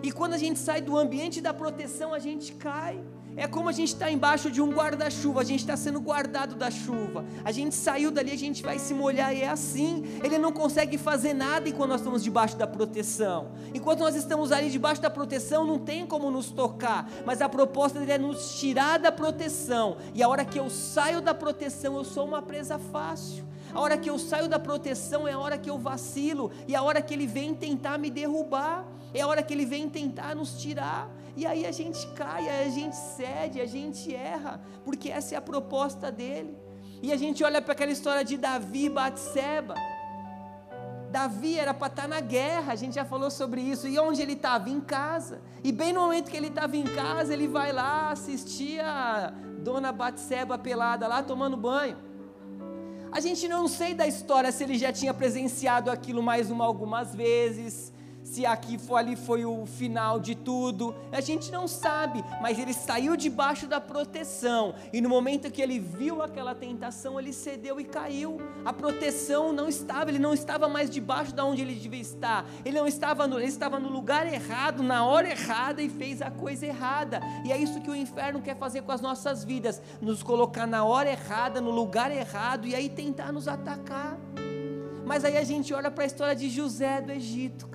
E 0.01 0.11
quando 0.11 0.33
a 0.33 0.37
gente 0.37 0.57
sai 0.57 0.81
do 0.81 0.97
ambiente 0.97 1.41
da 1.41 1.53
proteção, 1.53 2.13
a 2.13 2.19
gente 2.19 2.53
cai. 2.53 3.03
É 3.37 3.47
como 3.47 3.67
a 3.67 3.71
gente 3.71 3.89
está 3.89 4.09
embaixo 4.09 4.49
de 4.49 4.61
um 4.61 4.71
guarda-chuva, 4.71 5.41
a 5.41 5.43
gente 5.43 5.59
está 5.59 5.75
sendo 5.75 5.99
guardado 5.99 6.55
da 6.55 6.71
chuva. 6.71 7.25
A 7.43 7.51
gente 7.51 7.75
saiu 7.75 8.09
dali, 8.09 8.31
a 8.31 8.37
gente 8.37 8.63
vai 8.63 8.79
se 8.79 8.93
molhar 8.93 9.35
e 9.35 9.41
é 9.41 9.49
assim. 9.49 10.19
Ele 10.23 10.37
não 10.37 10.53
consegue 10.53 10.97
fazer 10.97 11.33
nada 11.33 11.67
enquanto 11.67 11.89
nós 11.89 11.99
estamos 12.01 12.23
debaixo 12.23 12.55
da 12.55 12.65
proteção. 12.65 13.51
Enquanto 13.73 13.99
nós 13.99 14.15
estamos 14.15 14.51
ali 14.53 14.69
debaixo 14.69 15.01
da 15.01 15.09
proteção, 15.09 15.65
não 15.65 15.77
tem 15.77 16.05
como 16.05 16.31
nos 16.31 16.49
tocar. 16.49 17.09
Mas 17.25 17.41
a 17.41 17.49
proposta 17.49 17.99
dele 17.99 18.13
é 18.13 18.17
nos 18.17 18.57
tirar 18.57 18.99
da 18.99 19.11
proteção. 19.11 19.97
E 20.13 20.23
a 20.23 20.29
hora 20.29 20.45
que 20.45 20.59
eu 20.59 20.69
saio 20.69 21.19
da 21.19 21.33
proteção, 21.33 21.97
eu 21.97 22.05
sou 22.05 22.25
uma 22.25 22.41
presa 22.41 22.79
fácil. 22.79 23.45
A 23.75 23.79
hora 23.81 23.97
que 23.97 24.09
eu 24.09 24.17
saio 24.17 24.47
da 24.47 24.57
proteção 24.57 25.27
é 25.27 25.33
a 25.33 25.37
hora 25.37 25.57
que 25.57 25.69
eu 25.69 25.77
vacilo. 25.77 26.49
E 26.65 26.73
a 26.73 26.81
hora 26.81 27.01
que 27.01 27.13
ele 27.13 27.27
vem 27.27 27.53
tentar 27.53 27.97
me 27.97 28.09
derrubar. 28.09 28.85
É 29.13 29.19
a 29.19 29.27
hora 29.27 29.43
que 29.43 29.53
ele 29.53 29.65
vem 29.65 29.89
tentar 29.89 30.33
nos 30.33 30.57
tirar. 30.61 31.09
E 31.35 31.45
aí 31.45 31.65
a 31.65 31.71
gente 31.73 32.07
cai, 32.13 32.47
a 32.47 32.69
gente 32.69 32.95
cede, 32.95 33.59
a 33.59 33.65
gente 33.65 34.15
erra, 34.15 34.61
porque 34.85 35.09
essa 35.11 35.35
é 35.35 35.37
a 35.37 35.41
proposta 35.41 36.09
dele. 36.09 36.57
E 37.03 37.11
a 37.11 37.17
gente 37.17 37.43
olha 37.43 37.61
para 37.61 37.73
aquela 37.73 37.91
história 37.91 38.23
de 38.23 38.37
Davi 38.37 38.85
e 38.85 38.89
Batseba. 38.89 39.75
Davi 41.11 41.59
era 41.59 41.73
para 41.73 41.87
estar 41.87 42.07
na 42.07 42.21
guerra, 42.21 42.71
a 42.71 42.75
gente 42.75 42.95
já 42.95 43.03
falou 43.03 43.29
sobre 43.29 43.59
isso. 43.59 43.89
E 43.89 43.99
onde 43.99 44.21
ele 44.21 44.33
estava? 44.33 44.69
Em 44.69 44.79
casa. 44.79 45.41
E 45.61 45.73
bem 45.73 45.91
no 45.91 45.99
momento 45.99 46.31
que 46.31 46.37
ele 46.37 46.47
estava 46.47 46.77
em 46.77 46.85
casa, 46.85 47.33
ele 47.33 47.47
vai 47.47 47.73
lá 47.73 48.11
assistir 48.11 48.79
a 48.79 49.33
dona 49.59 49.91
Batseba 49.91 50.57
pelada 50.57 51.07
lá 51.07 51.21
tomando 51.21 51.57
banho. 51.57 52.14
A 53.15 53.21
gente 53.21 53.47
não 53.47 53.65
sei 53.65 53.93
da 53.93 54.05
história 54.05 54.51
se 54.51 54.61
ele 54.61 54.77
já 54.77 54.91
tinha 54.91 55.13
presenciado 55.13 55.89
aquilo 55.89 56.21
mais 56.21 56.51
uma 56.51 56.65
algumas 56.65 57.15
vezes, 57.15 57.93
se 58.25 58.43
aqui 58.43 58.77
foi, 58.79 58.99
ali 58.99 59.15
foi 59.15 59.45
o 59.45 59.67
final 59.67 60.19
de 60.19 60.33
tudo, 60.33 60.95
a 61.11 61.21
gente 61.21 61.51
não 61.51 61.67
sabe, 61.67 62.25
mas 62.41 62.57
ele 62.57 62.73
saiu 62.73 63.15
debaixo 63.15 63.67
da 63.67 63.79
proteção, 63.79 64.73
e 64.91 64.99
no 64.99 65.07
momento 65.07 65.51
que 65.51 65.61
ele 65.61 65.79
viu 65.79 66.23
aquela 66.23 66.55
tentação, 66.55 67.19
ele 67.19 67.31
cedeu 67.31 67.79
e 67.79 67.83
caiu. 67.83 68.37
A 68.65 68.73
proteção 68.73 69.53
não 69.53 69.69
estava, 69.69 70.09
ele 70.09 70.17
não 70.17 70.33
estava 70.33 70.67
mais 70.67 70.89
debaixo 70.89 71.33
de 71.33 71.41
onde 71.41 71.61
ele 71.61 71.75
devia 71.75 72.01
estar, 72.01 72.45
ele 72.65 72.79
não 72.79 72.87
estava 72.87 73.27
no, 73.27 73.37
ele 73.37 73.47
estava 73.47 73.79
no 73.79 73.89
lugar 73.89 74.25
errado, 74.25 74.81
na 74.81 75.05
hora 75.05 75.29
errada 75.29 75.83
e 75.83 75.87
fez 75.87 76.19
a 76.21 76.31
coisa 76.31 76.65
errada. 76.65 77.21
E 77.45 77.51
é 77.51 77.57
isso 77.57 77.79
que 77.79 77.91
o 77.91 77.95
inferno 77.95 78.41
quer 78.41 78.57
fazer 78.57 78.81
com 78.81 78.91
as 78.91 79.01
nossas 79.01 79.43
vidas, 79.43 79.79
nos 80.01 80.23
colocar 80.23 80.65
na 80.65 80.83
hora 80.83 81.11
errada, 81.11 81.61
no 81.61 81.69
lugar 81.69 82.11
errado 82.11 82.65
e 82.65 82.73
aí 82.73 82.89
tentar 82.89 83.31
nos 83.31 83.47
atacar. 83.47 84.17
Mas 85.05 85.23
aí 85.23 85.37
a 85.37 85.43
gente 85.43 85.71
olha 85.71 85.91
para 85.91 86.03
a 86.03 86.07
história 86.07 86.35
de 86.35 86.49
José 86.49 86.99
do 86.99 87.11
Egito, 87.11 87.67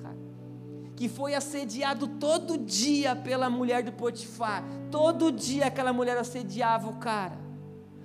que 1.01 1.09
foi 1.09 1.33
assediado 1.33 2.07
todo 2.07 2.59
dia 2.59 3.15
pela 3.15 3.49
mulher 3.49 3.81
do 3.81 3.91
Potifar. 3.91 4.63
Todo 4.91 5.31
dia 5.31 5.65
aquela 5.65 5.91
mulher 5.91 6.15
assediava 6.15 6.87
o 6.87 6.97
cara. 6.97 7.39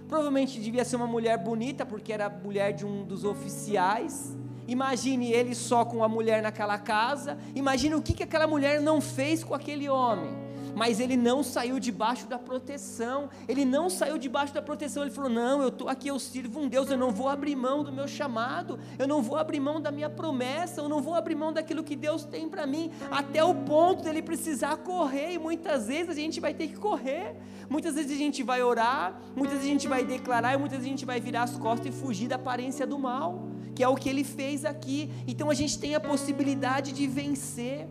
Provavelmente 0.08 0.58
devia 0.58 0.82
ser 0.82 0.96
uma 0.96 1.06
mulher 1.06 1.36
bonita, 1.36 1.84
porque 1.84 2.10
era 2.10 2.30
mulher 2.30 2.72
de 2.72 2.86
um 2.86 3.04
dos 3.04 3.22
oficiais. 3.22 4.34
Imagine 4.66 5.30
ele 5.30 5.54
só 5.54 5.84
com 5.84 6.02
a 6.02 6.08
mulher 6.08 6.42
naquela 6.42 6.78
casa. 6.78 7.36
Imagine 7.54 7.96
o 7.96 8.00
que, 8.00 8.14
que 8.14 8.22
aquela 8.22 8.46
mulher 8.46 8.80
não 8.80 8.98
fez 8.98 9.44
com 9.44 9.52
aquele 9.52 9.90
homem. 9.90 10.45
Mas 10.76 11.00
ele 11.00 11.16
não 11.16 11.42
saiu 11.42 11.80
debaixo 11.80 12.26
da 12.26 12.38
proteção. 12.38 13.30
Ele 13.48 13.64
não 13.64 13.88
saiu 13.88 14.18
debaixo 14.18 14.52
da 14.52 14.60
proteção. 14.60 15.02
Ele 15.02 15.10
falou: 15.10 15.30
Não, 15.30 15.62
eu 15.62 15.68
estou 15.68 15.88
aqui, 15.88 16.08
eu 16.08 16.18
sirvo 16.18 16.60
um 16.60 16.68
Deus, 16.68 16.90
eu 16.90 16.98
não 16.98 17.10
vou 17.10 17.30
abrir 17.30 17.56
mão 17.56 17.82
do 17.82 17.90
meu 17.90 18.06
chamado, 18.06 18.78
eu 18.98 19.08
não 19.08 19.22
vou 19.22 19.38
abrir 19.38 19.58
mão 19.58 19.80
da 19.80 19.90
minha 19.90 20.10
promessa, 20.10 20.82
eu 20.82 20.88
não 20.88 21.00
vou 21.00 21.14
abrir 21.14 21.34
mão 21.34 21.50
daquilo 21.50 21.82
que 21.82 21.96
Deus 21.96 22.26
tem 22.26 22.46
para 22.46 22.66
mim, 22.66 22.92
até 23.10 23.42
o 23.42 23.54
ponto 23.54 24.02
dele 24.04 24.20
precisar 24.20 24.76
correr. 24.76 25.32
E 25.32 25.38
muitas 25.38 25.86
vezes 25.86 26.10
a 26.10 26.14
gente 26.14 26.40
vai 26.40 26.52
ter 26.52 26.68
que 26.68 26.76
correr, 26.76 27.36
muitas 27.70 27.94
vezes 27.94 28.12
a 28.12 28.18
gente 28.18 28.42
vai 28.42 28.62
orar, 28.62 29.18
muitas 29.34 29.54
vezes 29.54 29.70
a 29.70 29.72
gente 29.72 29.88
vai 29.88 30.04
declarar, 30.04 30.52
e 30.52 30.58
muitas 30.58 30.76
vezes 30.76 30.86
a 30.86 30.90
gente 30.90 31.06
vai 31.06 31.18
virar 31.18 31.44
as 31.44 31.56
costas 31.56 31.86
e 31.86 31.90
fugir 31.98 32.28
da 32.28 32.36
aparência 32.36 32.86
do 32.86 32.98
mal, 32.98 33.48
que 33.74 33.82
é 33.82 33.88
o 33.88 33.94
que 33.94 34.10
ele 34.10 34.24
fez 34.24 34.66
aqui. 34.66 35.10
Então 35.26 35.48
a 35.48 35.54
gente 35.54 35.78
tem 35.78 35.94
a 35.94 36.00
possibilidade 36.00 36.92
de 36.92 37.06
vencer 37.06 37.88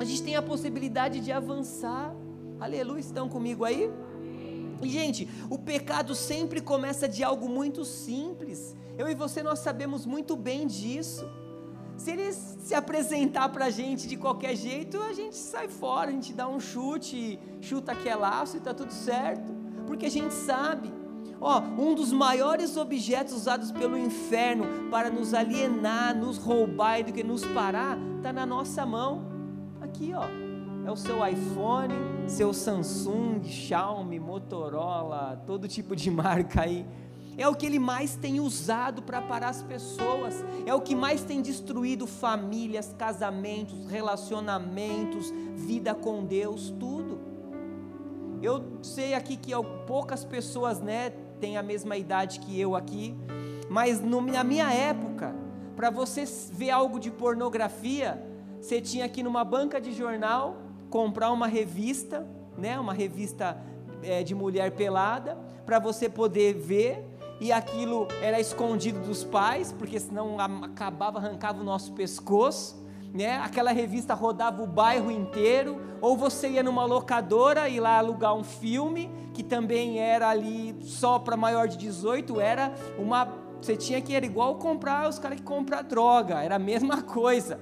a 0.00 0.04
gente 0.04 0.22
tem 0.22 0.36
a 0.36 0.42
possibilidade 0.42 1.20
de 1.20 1.32
avançar. 1.32 2.14
Aleluia, 2.60 3.00
estão 3.00 3.28
comigo 3.28 3.64
aí? 3.64 3.90
E, 4.80 4.88
gente, 4.88 5.28
o 5.50 5.58
pecado 5.58 6.14
sempre 6.14 6.60
começa 6.60 7.08
de 7.08 7.24
algo 7.24 7.48
muito 7.48 7.84
simples. 7.84 8.76
Eu 8.96 9.08
e 9.08 9.14
você, 9.14 9.42
nós 9.42 9.58
sabemos 9.58 10.06
muito 10.06 10.36
bem 10.36 10.66
disso. 10.66 11.28
Se 11.96 12.12
ele 12.12 12.32
se 12.32 12.74
apresentar 12.74 13.48
para 13.48 13.66
a 13.66 13.70
gente 13.70 14.06
de 14.06 14.16
qualquer 14.16 14.54
jeito, 14.54 15.02
a 15.02 15.12
gente 15.12 15.36
sai 15.36 15.68
fora, 15.68 16.10
a 16.10 16.12
gente 16.12 16.32
dá 16.32 16.46
um 16.46 16.60
chute, 16.60 17.38
chuta 17.60 17.92
que 17.92 18.08
é 18.08 18.14
laço 18.14 18.56
e 18.56 18.58
está 18.58 18.72
tudo 18.72 18.92
certo. 18.92 19.52
Porque 19.84 20.06
a 20.06 20.10
gente 20.10 20.32
sabe. 20.32 20.92
Ó, 21.40 21.60
um 21.60 21.94
dos 21.94 22.12
maiores 22.12 22.76
objetos 22.76 23.34
usados 23.34 23.72
pelo 23.72 23.98
inferno 23.98 24.88
para 24.90 25.10
nos 25.10 25.34
alienar, 25.34 26.16
nos 26.16 26.36
roubar 26.36 27.00
e 27.00 27.04
do 27.04 27.12
que 27.12 27.24
nos 27.24 27.44
parar, 27.46 27.98
está 28.16 28.32
na 28.32 28.46
nossa 28.46 28.86
mão 28.86 29.37
aqui, 29.88 30.12
ó. 30.14 30.26
É 30.86 30.90
o 30.90 30.96
seu 30.96 31.26
iPhone, 31.26 31.94
seu 32.26 32.54
Samsung, 32.54 33.42
Xiaomi, 33.44 34.18
Motorola, 34.18 35.42
todo 35.46 35.66
tipo 35.66 35.96
de 35.96 36.10
marca 36.12 36.62
aí. 36.62 36.86
É 37.36 37.46
o 37.46 37.54
que 37.54 37.66
ele 37.66 37.78
mais 37.78 38.16
tem 38.16 38.40
usado 38.40 39.02
para 39.02 39.22
parar 39.22 39.50
as 39.50 39.62
pessoas. 39.62 40.44
É 40.66 40.74
o 40.74 40.80
que 40.80 40.94
mais 40.94 41.22
tem 41.22 41.40
destruído 41.40 42.06
famílias, 42.06 42.94
casamentos, 42.98 43.86
relacionamentos, 43.86 45.32
vida 45.54 45.94
com 45.94 46.24
Deus, 46.24 46.70
tudo. 46.80 47.20
Eu 48.42 48.64
sei 48.82 49.14
aqui 49.14 49.36
que 49.36 49.52
poucas 49.86 50.24
pessoas, 50.24 50.80
né, 50.80 51.10
têm 51.40 51.56
a 51.56 51.62
mesma 51.62 51.96
idade 51.96 52.40
que 52.40 52.58
eu 52.58 52.74
aqui, 52.74 53.16
mas 53.68 54.00
no, 54.00 54.20
na 54.20 54.42
minha 54.42 54.72
época, 54.72 55.34
para 55.76 55.90
você 55.90 56.24
ver 56.52 56.70
algo 56.70 56.98
de 56.98 57.10
pornografia, 57.10 58.27
você 58.68 58.82
tinha 58.82 59.08
que 59.08 59.20
ir 59.20 59.22
numa 59.22 59.42
banca 59.44 59.80
de 59.80 59.94
jornal 59.94 60.58
comprar 60.90 61.32
uma 61.32 61.46
revista, 61.46 62.26
né, 62.56 62.78
uma 62.78 62.92
revista 62.92 63.56
é, 64.02 64.22
de 64.22 64.34
mulher 64.34 64.72
pelada, 64.72 65.38
para 65.64 65.78
você 65.78 66.06
poder 66.06 66.52
ver, 66.52 67.02
e 67.40 67.50
aquilo 67.50 68.06
era 68.20 68.38
escondido 68.38 69.00
dos 69.00 69.24
pais, 69.24 69.72
porque 69.72 69.98
senão 69.98 70.36
acabava, 70.62 71.18
arrancava 71.18 71.62
o 71.62 71.64
nosso 71.64 71.92
pescoço. 71.92 72.76
Né? 73.14 73.38
Aquela 73.38 73.72
revista 73.72 74.12
rodava 74.12 74.62
o 74.62 74.66
bairro 74.66 75.10
inteiro, 75.10 75.80
ou 76.02 76.14
você 76.14 76.48
ia 76.50 76.62
numa 76.62 76.84
locadora 76.84 77.70
e 77.70 77.80
lá 77.80 77.96
alugar 77.96 78.34
um 78.34 78.44
filme, 78.44 79.10
que 79.32 79.42
também 79.42 79.98
era 79.98 80.28
ali 80.28 80.76
só 80.82 81.18
para 81.18 81.38
maior 81.38 81.68
de 81.68 81.78
18, 81.78 82.38
era 82.38 82.74
uma. 82.98 83.28
Você 83.62 83.76
tinha 83.76 84.00
que 84.02 84.12
ir 84.12 84.24
igual 84.24 84.56
comprar 84.56 85.08
os 85.08 85.18
caras 85.18 85.38
que 85.38 85.44
compram 85.44 85.82
droga, 85.82 86.42
era 86.42 86.56
a 86.56 86.58
mesma 86.58 87.00
coisa 87.02 87.58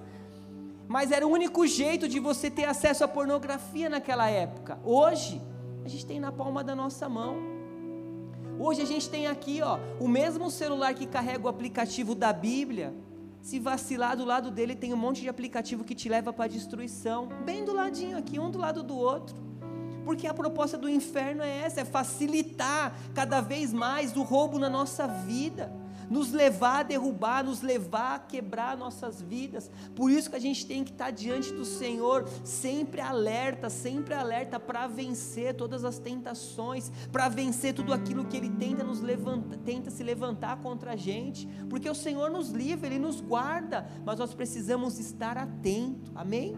mas 0.88 1.10
era 1.10 1.26
o 1.26 1.30
único 1.30 1.66
jeito 1.66 2.08
de 2.08 2.20
você 2.20 2.50
ter 2.50 2.64
acesso 2.64 3.04
à 3.04 3.08
pornografia 3.08 3.88
naquela 3.88 4.28
época. 4.28 4.78
Hoje, 4.84 5.40
a 5.84 5.88
gente 5.88 6.06
tem 6.06 6.20
na 6.20 6.32
palma 6.32 6.62
da 6.62 6.74
nossa 6.74 7.08
mão. 7.08 7.38
Hoje 8.58 8.80
a 8.82 8.86
gente 8.86 9.08
tem 9.08 9.26
aqui, 9.26 9.60
ó, 9.62 9.78
o 10.00 10.08
mesmo 10.08 10.50
celular 10.50 10.94
que 10.94 11.06
carrega 11.06 11.44
o 11.44 11.48
aplicativo 11.48 12.14
da 12.14 12.32
Bíblia. 12.32 12.94
Se 13.42 13.60
vacilar 13.60 14.16
do 14.16 14.24
lado 14.24 14.50
dele, 14.50 14.74
tem 14.74 14.92
um 14.92 14.96
monte 14.96 15.20
de 15.20 15.28
aplicativo 15.28 15.84
que 15.84 15.94
te 15.94 16.08
leva 16.08 16.32
para 16.32 16.46
a 16.46 16.48
destruição, 16.48 17.28
bem 17.44 17.64
do 17.64 17.72
ladinho 17.72 18.18
aqui, 18.18 18.38
um 18.40 18.50
do 18.50 18.58
lado 18.58 18.82
do 18.82 18.96
outro. 18.96 19.45
Porque 20.06 20.28
a 20.28 20.32
proposta 20.32 20.78
do 20.78 20.88
inferno 20.88 21.42
é 21.42 21.62
essa, 21.62 21.80
é 21.80 21.84
facilitar 21.84 22.96
cada 23.12 23.40
vez 23.40 23.72
mais 23.72 24.16
o 24.16 24.22
roubo 24.22 24.56
na 24.56 24.70
nossa 24.70 25.08
vida 25.08 25.70
nos 26.08 26.30
levar 26.30 26.78
a 26.78 26.82
derrubar, 26.84 27.42
nos 27.42 27.62
levar 27.62 28.14
a 28.14 28.18
quebrar 28.20 28.76
nossas 28.76 29.20
vidas. 29.20 29.68
Por 29.96 30.08
isso 30.08 30.30
que 30.30 30.36
a 30.36 30.40
gente 30.40 30.64
tem 30.64 30.84
que 30.84 30.92
estar 30.92 31.10
diante 31.10 31.52
do 31.52 31.64
Senhor, 31.64 32.28
sempre 32.44 33.00
alerta, 33.00 33.68
sempre 33.68 34.14
alerta 34.14 34.60
para 34.60 34.86
vencer 34.86 35.54
todas 35.54 35.84
as 35.84 35.98
tentações, 35.98 36.92
para 37.10 37.28
vencer 37.28 37.74
tudo 37.74 37.92
aquilo 37.92 38.24
que 38.24 38.36
Ele 38.36 38.50
tenta 38.50 38.84
nos 38.84 39.00
levanta, 39.00 39.56
tenta 39.56 39.90
se 39.90 40.04
levantar 40.04 40.58
contra 40.58 40.92
a 40.92 40.96
gente, 40.96 41.48
porque 41.68 41.90
o 41.90 41.94
Senhor 41.94 42.30
nos 42.30 42.50
livra, 42.50 42.86
Ele 42.86 43.00
nos 43.00 43.20
guarda, 43.20 43.84
mas 44.04 44.20
nós 44.20 44.32
precisamos 44.32 45.00
estar 45.00 45.36
atentos. 45.36 46.12
Amém? 46.14 46.56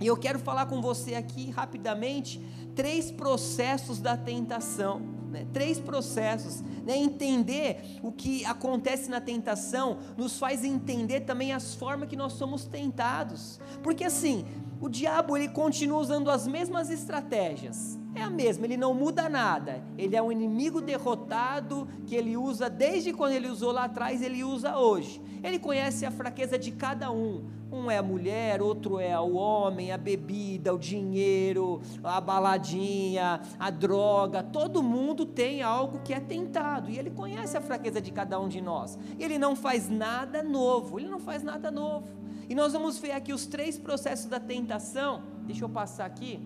E 0.00 0.06
eu 0.06 0.16
quero 0.16 0.38
falar 0.38 0.66
com 0.66 0.80
você 0.80 1.14
aqui 1.14 1.50
rapidamente 1.50 2.40
três 2.74 3.10
processos 3.10 3.98
da 3.98 4.16
tentação 4.16 5.16
né? 5.36 5.46
três 5.52 5.78
processos. 5.78 6.62
Né? 6.84 6.96
Entender 6.96 7.98
o 8.02 8.10
que 8.10 8.44
acontece 8.44 9.10
na 9.10 9.20
tentação 9.20 9.98
nos 10.16 10.38
faz 10.38 10.64
entender 10.64 11.20
também 11.20 11.52
as 11.52 11.74
formas 11.74 12.08
que 12.08 12.16
nós 12.16 12.32
somos 12.32 12.64
tentados. 12.64 13.60
Porque 13.82 14.04
assim, 14.04 14.46
o 14.80 14.88
diabo 14.88 15.36
ele 15.36 15.48
continua 15.48 15.98
usando 15.98 16.30
as 16.30 16.46
mesmas 16.46 16.90
estratégias. 16.90 17.98
É 18.16 18.22
a 18.22 18.30
mesma, 18.30 18.64
ele 18.64 18.78
não 18.78 18.94
muda 18.94 19.28
nada. 19.28 19.82
Ele 19.98 20.16
é 20.16 20.22
um 20.22 20.32
inimigo 20.32 20.80
derrotado 20.80 21.86
que 22.06 22.14
ele 22.14 22.34
usa 22.34 22.70
desde 22.70 23.12
quando 23.12 23.32
ele 23.32 23.46
usou 23.46 23.70
lá 23.70 23.84
atrás, 23.84 24.22
ele 24.22 24.42
usa 24.42 24.78
hoje. 24.78 25.20
Ele 25.44 25.58
conhece 25.58 26.06
a 26.06 26.10
fraqueza 26.10 26.58
de 26.58 26.72
cada 26.72 27.10
um. 27.10 27.44
Um 27.70 27.90
é 27.90 27.98
a 27.98 28.02
mulher, 28.02 28.62
outro 28.62 28.98
é 28.98 29.20
o 29.20 29.34
homem, 29.34 29.92
a 29.92 29.98
bebida, 29.98 30.72
o 30.72 30.78
dinheiro, 30.78 31.82
a 32.02 32.18
baladinha, 32.18 33.42
a 33.58 33.68
droga. 33.68 34.42
Todo 34.42 34.82
mundo 34.82 35.26
tem 35.26 35.60
algo 35.60 36.00
que 36.02 36.14
é 36.14 36.20
tentado 36.20 36.90
e 36.90 36.98
ele 36.98 37.10
conhece 37.10 37.54
a 37.54 37.60
fraqueza 37.60 38.00
de 38.00 38.10
cada 38.10 38.40
um 38.40 38.48
de 38.48 38.62
nós. 38.62 38.98
Ele 39.18 39.36
não 39.36 39.54
faz 39.54 39.90
nada 39.90 40.42
novo, 40.42 40.98
ele 40.98 41.08
não 41.08 41.20
faz 41.20 41.42
nada 41.42 41.70
novo. 41.70 42.08
E 42.48 42.54
nós 42.54 42.72
vamos 42.72 42.96
ver 42.96 43.12
aqui 43.12 43.34
os 43.34 43.44
três 43.44 43.78
processos 43.78 44.24
da 44.24 44.40
tentação. 44.40 45.22
Deixa 45.42 45.66
eu 45.66 45.68
passar 45.68 46.06
aqui. 46.06 46.40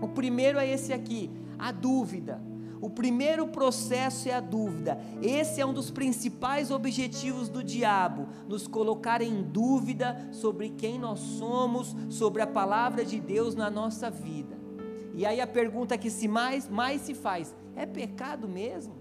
O 0.00 0.08
primeiro 0.08 0.58
é 0.58 0.68
esse 0.68 0.92
aqui, 0.92 1.30
a 1.58 1.72
dúvida. 1.72 2.40
O 2.80 2.90
primeiro 2.90 3.48
processo 3.48 4.28
é 4.28 4.34
a 4.34 4.40
dúvida. 4.40 5.00
Esse 5.22 5.60
é 5.60 5.66
um 5.66 5.72
dos 5.72 5.90
principais 5.90 6.70
objetivos 6.70 7.48
do 7.48 7.64
diabo: 7.64 8.28
nos 8.46 8.66
colocar 8.66 9.22
em 9.22 9.42
dúvida 9.42 10.28
sobre 10.32 10.70
quem 10.70 10.98
nós 10.98 11.18
somos, 11.18 11.96
sobre 12.10 12.42
a 12.42 12.46
palavra 12.46 13.04
de 13.04 13.18
Deus 13.18 13.54
na 13.54 13.70
nossa 13.70 14.10
vida. 14.10 14.56
E 15.14 15.24
aí 15.24 15.40
a 15.40 15.46
pergunta 15.46 15.96
que 15.96 16.10
se 16.10 16.28
mais, 16.28 16.68
mais 16.68 17.00
se 17.00 17.14
faz: 17.14 17.54
é 17.74 17.86
pecado 17.86 18.46
mesmo? 18.46 18.94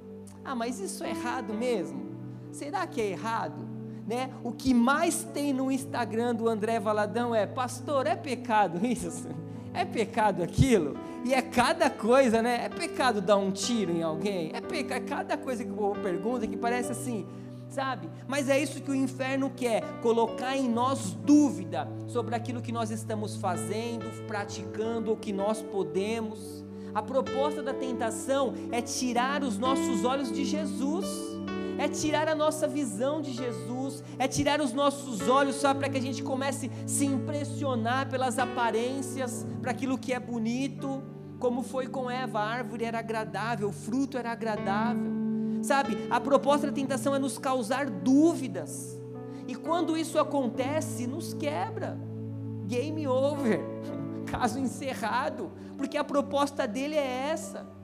Ah, 0.44 0.56
mas 0.56 0.80
isso 0.80 1.04
é 1.04 1.10
errado 1.10 1.54
mesmo? 1.54 2.06
Será 2.52 2.88
que 2.88 3.02
é 3.02 3.12
errado? 3.12 3.68
Né? 4.08 4.30
O 4.44 4.52
que 4.52 4.74
mais 4.74 5.24
tem 5.24 5.52
no 5.52 5.72
Instagram 5.72 6.36
do 6.36 6.48
André 6.48 6.80
Valadão 6.80 7.36
é: 7.36 7.46
Pastor, 7.46 8.08
é 8.08 8.16
pecado 8.16 8.86
isso? 8.86 9.28
É 9.76 9.84
pecado 9.84 10.42
aquilo? 10.42 10.98
E 11.26 11.34
é 11.34 11.42
cada 11.42 11.90
coisa, 11.90 12.42
né? 12.42 12.66
É 12.66 12.70
pecado 12.70 13.22
dar 13.22 13.38
um 13.38 13.52
tiro 13.52 13.92
em 13.92 14.04
alguém? 14.04 14.52
É 14.54 14.62
pecado, 14.62 14.98
é 14.98 15.00
cada 15.02 15.38
coisa 15.38 15.64
que 15.64 15.72
o 15.72 15.76
povo 15.76 16.00
pergunta 16.00 16.48
que 16.48 16.56
parece 16.56 16.92
assim, 16.92 17.26
sabe? 17.70 18.10
Mas 18.28 18.48
é 18.48 18.58
isso 18.58 18.82
que 18.82 18.92
o 18.92 18.96
inferno 18.96 19.52
quer: 19.56 19.84
colocar 20.02 20.56
em 20.56 20.70
nós 20.70 21.12
dúvida 21.26 21.88
sobre 22.08 22.36
aquilo 22.36 22.62
que 22.62 22.72
nós 22.72 22.90
estamos 22.92 23.36
fazendo, 23.36 24.06
praticando, 24.28 25.12
o 25.12 25.18
que 25.18 25.34
nós 25.34 25.62
podemos. 25.62 26.64
A 26.94 27.02
proposta 27.02 27.62
da 27.62 27.74
tentação 27.74 28.54
é 28.72 28.82
tirar 28.82 29.44
os 29.44 29.58
nossos 29.58 30.06
olhos 30.06 30.32
de 30.32 30.46
Jesus 30.46 31.35
é 31.78 31.88
tirar 31.88 32.28
a 32.28 32.36
nossa 32.36 32.68
visão 32.68 33.22
de 33.22 33.34
Jesus, 33.34 34.04
é 34.18 34.28
tirar 34.28 34.62
os 34.62 34.74
nossos 34.74 35.28
olhos 35.28 35.56
só 35.56 35.74
para 35.74 35.90
que 35.90 35.98
a 35.98 36.02
gente 36.02 36.24
comece 36.24 36.72
a 36.84 36.88
se 36.88 37.06
impressionar 37.06 38.10
pelas 38.10 38.40
aparências, 38.40 39.46
para 39.62 39.72
aquilo 39.72 39.98
que 39.98 40.14
é 40.14 40.20
bonito, 40.20 41.04
como 41.40 41.64
foi 41.64 41.88
com 41.88 42.10
Eva, 42.10 42.40
a 42.40 42.48
árvore 42.48 42.86
era 42.86 43.00
agradável, 43.00 43.70
o 43.70 43.74
fruto 43.74 44.18
era 44.18 44.32
agradável. 44.32 45.14
Sabe, 45.62 45.98
a 46.10 46.20
proposta 46.20 46.68
da 46.68 46.74
tentação 46.74 47.16
é 47.16 47.20
nos 47.20 47.38
causar 47.38 47.90
dúvidas. 47.90 48.98
E 49.48 49.56
quando 49.56 49.98
isso 49.98 50.20
acontece, 50.20 51.08
nos 51.08 51.34
quebra. 51.34 51.98
Game 52.68 53.08
over. 53.08 53.60
Caso 54.26 54.60
encerrado, 54.60 55.52
porque 55.78 55.98
a 55.98 56.04
proposta 56.04 56.68
dele 56.68 56.96
é 56.96 57.30
essa 57.32 57.76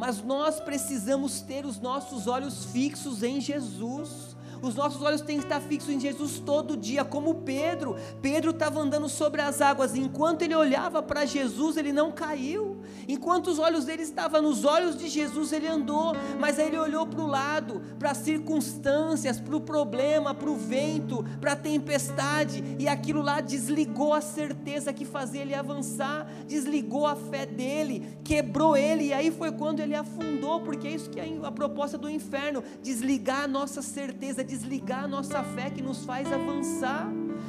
mas 0.00 0.22
nós 0.22 0.58
precisamos 0.58 1.42
ter 1.42 1.66
os 1.66 1.78
nossos 1.78 2.26
olhos 2.26 2.64
fixos 2.64 3.22
em 3.22 3.38
Jesus. 3.38 4.34
Os 4.62 4.74
nossos 4.74 5.02
olhos 5.02 5.20
têm 5.20 5.38
que 5.38 5.44
estar 5.44 5.60
fixos 5.60 5.90
em 5.90 6.00
Jesus 6.00 6.38
todo 6.38 6.76
dia, 6.76 7.04
como 7.04 7.36
Pedro. 7.36 7.96
Pedro 8.20 8.50
estava 8.50 8.80
andando 8.80 9.08
sobre 9.08 9.40
as 9.40 9.60
águas, 9.60 9.94
enquanto 9.94 10.42
ele 10.42 10.54
olhava 10.54 11.02
para 11.02 11.24
Jesus, 11.24 11.76
ele 11.76 11.92
não 11.92 12.12
caiu. 12.12 12.80
Enquanto 13.08 13.48
os 13.48 13.58
olhos 13.58 13.84
dele 13.84 14.02
estavam 14.02 14.42
nos 14.42 14.64
olhos 14.64 14.96
de 14.96 15.08
Jesus, 15.08 15.52
ele 15.52 15.66
andou, 15.66 16.12
mas 16.38 16.58
aí 16.58 16.66
ele 16.66 16.78
olhou 16.78 17.06
para 17.06 17.20
o 17.20 17.26
lado, 17.26 17.80
para 17.98 18.10
as 18.10 18.18
circunstâncias, 18.18 19.40
para 19.40 19.56
o 19.56 19.60
problema, 19.60 20.34
para 20.34 20.50
o 20.50 20.56
vento, 20.56 21.24
para 21.40 21.52
a 21.52 21.56
tempestade, 21.56 22.76
e 22.78 22.88
aquilo 22.88 23.22
lá 23.22 23.40
desligou 23.40 24.12
a 24.12 24.20
certeza 24.20 24.92
que 24.92 25.04
fazia 25.04 25.42
ele 25.42 25.54
avançar, 25.54 26.30
desligou 26.46 27.06
a 27.06 27.16
fé 27.16 27.46
dele, 27.46 28.18
quebrou 28.24 28.76
ele, 28.76 29.04
e 29.04 29.12
aí 29.12 29.30
foi 29.30 29.52
quando 29.52 29.80
ele 29.80 29.94
afundou, 29.94 30.60
porque 30.60 30.86
é 30.86 30.90
isso 30.92 31.10
que 31.10 31.20
é 31.20 31.28
a 31.42 31.52
proposta 31.52 31.96
do 31.98 32.08
inferno: 32.08 32.62
desligar 32.82 33.44
a 33.44 33.48
nossa 33.48 33.82
certeza, 33.82 34.44
desligar 34.50 35.04
a 35.04 35.08
nossa 35.08 35.42
fé 35.54 35.70
que 35.70 35.82
nos 35.82 36.04
faz 36.04 36.30
avançar. 36.32 37.06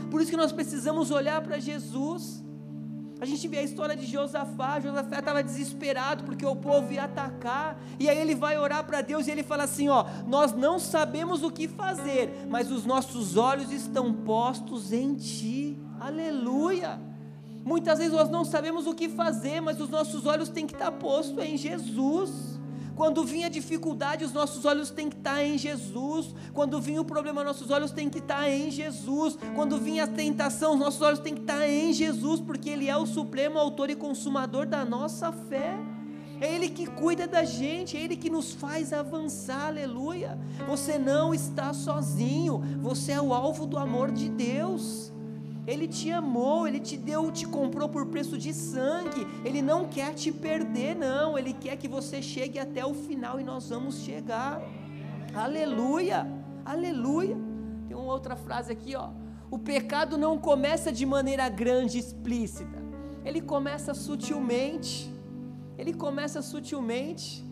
Por 0.10 0.22
isso 0.22 0.30
que 0.30 0.38
nós 0.38 0.52
precisamos 0.52 1.10
olhar 1.10 1.42
para 1.42 1.60
Jesus. 1.60 2.44
A 3.20 3.26
gente 3.26 3.48
vê 3.48 3.60
a 3.60 3.64
história 3.64 3.96
de 3.96 4.06
Josafá. 4.06 4.80
Josafá 4.80 5.20
estava 5.20 5.44
desesperado 5.44 6.24
porque 6.24 6.46
o 6.46 6.56
povo 6.56 6.92
ia 6.92 7.04
atacar. 7.06 7.80
E 8.00 8.10
aí 8.10 8.18
ele 8.18 8.36
vai 8.36 8.58
orar 8.58 8.84
para 8.84 9.02
Deus 9.02 9.28
e 9.28 9.32
ele 9.32 9.44
fala 9.44 9.64
assim: 9.64 9.90
Ó, 9.90 10.06
nós 10.28 10.54
não 10.54 10.80
sabemos 10.80 11.44
o 11.44 11.52
que 11.52 11.68
fazer, 11.68 12.48
mas 12.50 12.72
os 12.72 12.86
nossos 12.86 13.38
olhos 13.38 13.72
estão 13.72 14.14
postos 14.14 14.92
em 14.92 15.16
Ti. 15.16 15.78
Aleluia. 16.00 17.00
Muitas 17.64 18.00
vezes 18.00 18.14
nós 18.14 18.30
não 18.30 18.44
sabemos 18.44 18.88
o 18.88 18.96
que 18.96 19.08
fazer, 19.08 19.62
mas 19.62 19.80
os 19.80 19.90
nossos 19.90 20.26
olhos 20.26 20.50
têm 20.50 20.66
que 20.66 20.74
estar 20.74 20.92
postos 20.92 21.44
em 21.44 21.58
Jesus. 21.58 22.51
Quando 23.02 23.24
vinha 23.24 23.48
a 23.48 23.50
dificuldade, 23.50 24.24
os 24.24 24.32
nossos 24.32 24.64
olhos 24.64 24.92
têm 24.92 25.10
que 25.10 25.18
estar 25.18 25.44
em 25.44 25.58
Jesus. 25.58 26.36
Quando 26.54 26.80
vinha 26.80 27.02
o 27.02 27.04
problema, 27.04 27.44
nossos 27.44 27.72
olhos 27.72 27.90
têm 27.90 28.08
que 28.08 28.20
estar 28.20 28.48
em 28.48 28.70
Jesus. 28.70 29.36
Quando 29.56 29.80
vinha 29.80 30.04
a 30.04 30.08
tentação, 30.08 30.74
os 30.74 30.80
nossos 30.80 31.02
olhos 31.02 31.18
têm 31.18 31.34
que 31.34 31.42
estar 31.42 31.68
em 31.68 31.92
Jesus, 31.92 32.40
porque 32.40 32.70
Ele 32.70 32.88
é 32.88 32.96
o 32.96 33.08
supremo 33.08 33.58
autor 33.58 33.90
e 33.90 33.96
consumador 33.96 34.68
da 34.68 34.86
nossa 34.86 35.32
fé. 35.32 35.80
É 36.40 36.54
Ele 36.54 36.70
que 36.70 36.86
cuida 36.86 37.26
da 37.26 37.44
gente, 37.44 37.98
é 37.98 38.02
Ele 38.02 38.16
que 38.16 38.30
nos 38.30 38.54
faz 38.54 38.94
avançar, 38.94 39.70
aleluia. 39.70 40.38
Você 40.68 41.00
não 41.00 41.34
está 41.34 41.74
sozinho, 41.74 42.62
você 42.84 43.14
é 43.14 43.20
o 43.20 43.34
alvo 43.34 43.66
do 43.66 43.80
amor 43.80 44.12
de 44.12 44.30
Deus. 44.30 45.11
Ele 45.72 45.88
te 45.88 46.12
amou, 46.12 46.68
Ele 46.68 46.82
te 46.82 46.98
deu, 46.98 47.32
te 47.32 47.46
comprou 47.48 47.88
por 47.88 48.08
preço 48.08 48.38
de 48.38 48.54
sangue. 48.54 49.26
Ele 49.46 49.62
não 49.62 49.88
quer 49.88 50.14
te 50.14 50.30
perder, 50.30 50.94
não. 50.96 51.38
Ele 51.38 51.54
quer 51.54 51.78
que 51.78 51.88
você 51.88 52.22
chegue 52.22 52.60
até 52.60 52.86
o 52.86 52.94
final 52.94 53.40
e 53.40 53.44
nós 53.44 53.70
vamos 53.70 54.00
chegar. 54.00 54.62
Aleluia, 55.34 56.30
aleluia. 56.66 57.38
Tem 57.88 57.96
uma 57.96 58.12
outra 58.12 58.36
frase 58.36 58.70
aqui, 58.70 58.98
ó. 58.98 59.12
O 59.50 59.58
pecado 59.58 60.18
não 60.18 60.38
começa 60.38 60.92
de 60.92 61.06
maneira 61.06 61.48
grande, 61.48 61.98
explícita. 61.98 62.78
Ele 63.24 63.40
começa 63.40 63.94
sutilmente. 63.94 65.10
Ele 65.78 65.94
começa 65.94 66.42
sutilmente. 66.42 67.50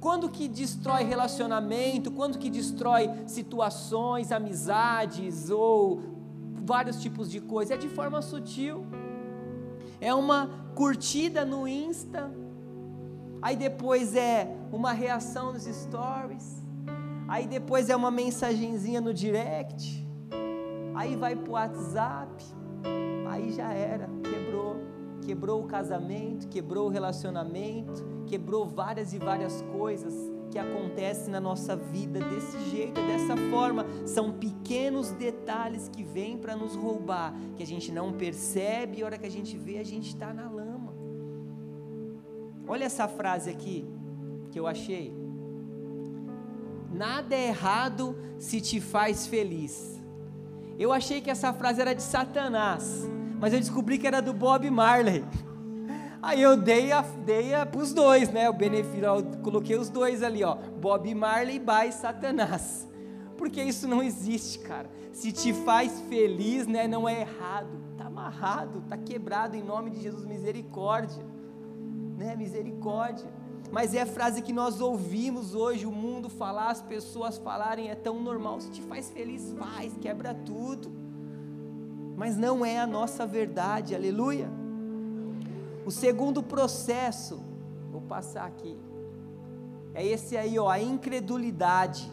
Quando 0.00 0.28
que 0.28 0.48
destrói 0.48 1.04
relacionamento, 1.04 2.10
quando 2.10 2.36
que 2.36 2.50
destrói 2.50 3.10
situações, 3.26 4.30
amizades 4.30 5.48
ou 5.48 6.13
vários 6.64 7.00
tipos 7.00 7.30
de 7.30 7.40
coisa, 7.40 7.74
é 7.74 7.76
de 7.76 7.88
forma 7.88 8.20
sutil. 8.22 8.86
É 10.00 10.12
uma 10.14 10.48
curtida 10.74 11.44
no 11.44 11.68
Insta, 11.68 12.30
aí 13.40 13.56
depois 13.56 14.16
é 14.16 14.56
uma 14.72 14.92
reação 14.92 15.52
nos 15.52 15.64
stories, 15.64 16.62
aí 17.28 17.46
depois 17.46 17.88
é 17.88 17.96
uma 17.96 18.10
mensagenzinha 18.10 19.00
no 19.00 19.14
direct, 19.14 20.06
aí 20.94 21.14
vai 21.14 21.36
pro 21.36 21.52
WhatsApp, 21.52 22.44
aí 23.28 23.52
já 23.52 23.72
era, 23.72 24.08
quebrou, 24.22 24.76
quebrou 25.22 25.62
o 25.62 25.66
casamento, 25.66 26.48
quebrou 26.48 26.86
o 26.86 26.90
relacionamento, 26.90 28.04
quebrou 28.26 28.66
várias 28.66 29.12
e 29.12 29.18
várias 29.18 29.62
coisas 29.72 30.12
que 30.50 30.58
acontece 30.58 31.30
na 31.30 31.40
nossa 31.40 31.74
vida 31.74 32.20
desse 32.20 32.58
jeito, 32.70 33.00
dessa 33.02 33.36
forma. 33.50 33.86
São 34.06 34.32
pequenos 34.32 35.10
detalhes 35.10 35.88
que 35.88 36.02
vêm 36.02 36.38
para 36.38 36.54
nos 36.56 36.74
roubar, 36.74 37.34
que 37.56 37.62
a 37.62 37.66
gente 37.66 37.90
não 37.90 38.12
percebe 38.12 38.98
e 38.98 39.02
a 39.02 39.06
hora 39.06 39.18
que 39.18 39.26
a 39.26 39.30
gente 39.30 39.56
vê, 39.56 39.78
a 39.78 39.84
gente 39.84 40.08
está 40.08 40.32
na 40.32 40.48
lama. 40.48 40.94
Olha 42.66 42.84
essa 42.84 43.06
frase 43.06 43.50
aqui 43.50 43.86
que 44.50 44.58
eu 44.58 44.66
achei. 44.66 45.12
Nada 46.92 47.34
é 47.34 47.48
errado 47.48 48.16
se 48.38 48.60
te 48.60 48.80
faz 48.80 49.26
feliz. 49.26 50.00
Eu 50.78 50.92
achei 50.92 51.20
que 51.20 51.30
essa 51.30 51.52
frase 51.52 51.80
era 51.80 51.94
de 51.94 52.02
Satanás, 52.02 53.08
mas 53.40 53.52
eu 53.52 53.60
descobri 53.60 53.98
que 53.98 54.06
era 54.06 54.20
do 54.20 54.32
Bob 54.32 54.68
Marley. 54.70 55.24
Aí 56.24 56.40
eu 56.40 56.56
dei 56.56 56.90
a, 56.90 57.02
dei 57.02 57.54
a 57.54 57.66
pros 57.66 57.92
dois, 57.92 58.30
né? 58.30 58.48
O 58.48 58.52
benefício, 58.54 59.04
eu 59.04 59.22
coloquei 59.42 59.76
os 59.76 59.90
dois 59.90 60.22
ali, 60.22 60.42
ó. 60.42 60.54
Bob 60.54 61.14
Marley 61.14 61.58
by 61.58 61.92
Satanás. 61.92 62.88
Porque 63.36 63.62
isso 63.62 63.86
não 63.86 64.02
existe, 64.02 64.60
cara. 64.60 64.88
Se 65.12 65.30
te 65.30 65.52
faz 65.52 66.00
feliz, 66.08 66.66
né? 66.66 66.88
Não 66.88 67.06
é 67.06 67.20
errado. 67.20 67.68
Tá 67.98 68.06
amarrado, 68.06 68.82
tá 68.88 68.96
quebrado 68.96 69.54
em 69.54 69.62
nome 69.62 69.90
de 69.90 70.00
Jesus, 70.00 70.24
misericórdia. 70.24 71.22
Né? 72.16 72.34
Misericórdia. 72.34 73.30
Mas 73.70 73.94
é 73.94 74.00
a 74.00 74.06
frase 74.06 74.40
que 74.40 74.52
nós 74.52 74.80
ouvimos 74.80 75.54
hoje, 75.54 75.84
o 75.84 75.92
mundo 75.92 76.30
falar, 76.30 76.70
as 76.70 76.80
pessoas 76.80 77.36
falarem, 77.36 77.90
é 77.90 77.94
tão 77.94 78.18
normal. 78.22 78.62
Se 78.62 78.70
te 78.70 78.80
faz 78.80 79.10
feliz, 79.10 79.54
faz, 79.58 79.94
quebra 80.00 80.32
tudo. 80.32 80.90
Mas 82.16 82.34
não 82.34 82.64
é 82.64 82.78
a 82.78 82.86
nossa 82.86 83.26
verdade, 83.26 83.94
aleluia. 83.94 84.63
O 85.84 85.90
segundo 85.90 86.42
processo, 86.42 87.42
vou 87.90 88.00
passar 88.00 88.46
aqui, 88.46 88.76
é 89.94 90.04
esse 90.04 90.36
aí, 90.36 90.58
ó, 90.58 90.68
a 90.68 90.80
incredulidade. 90.80 92.10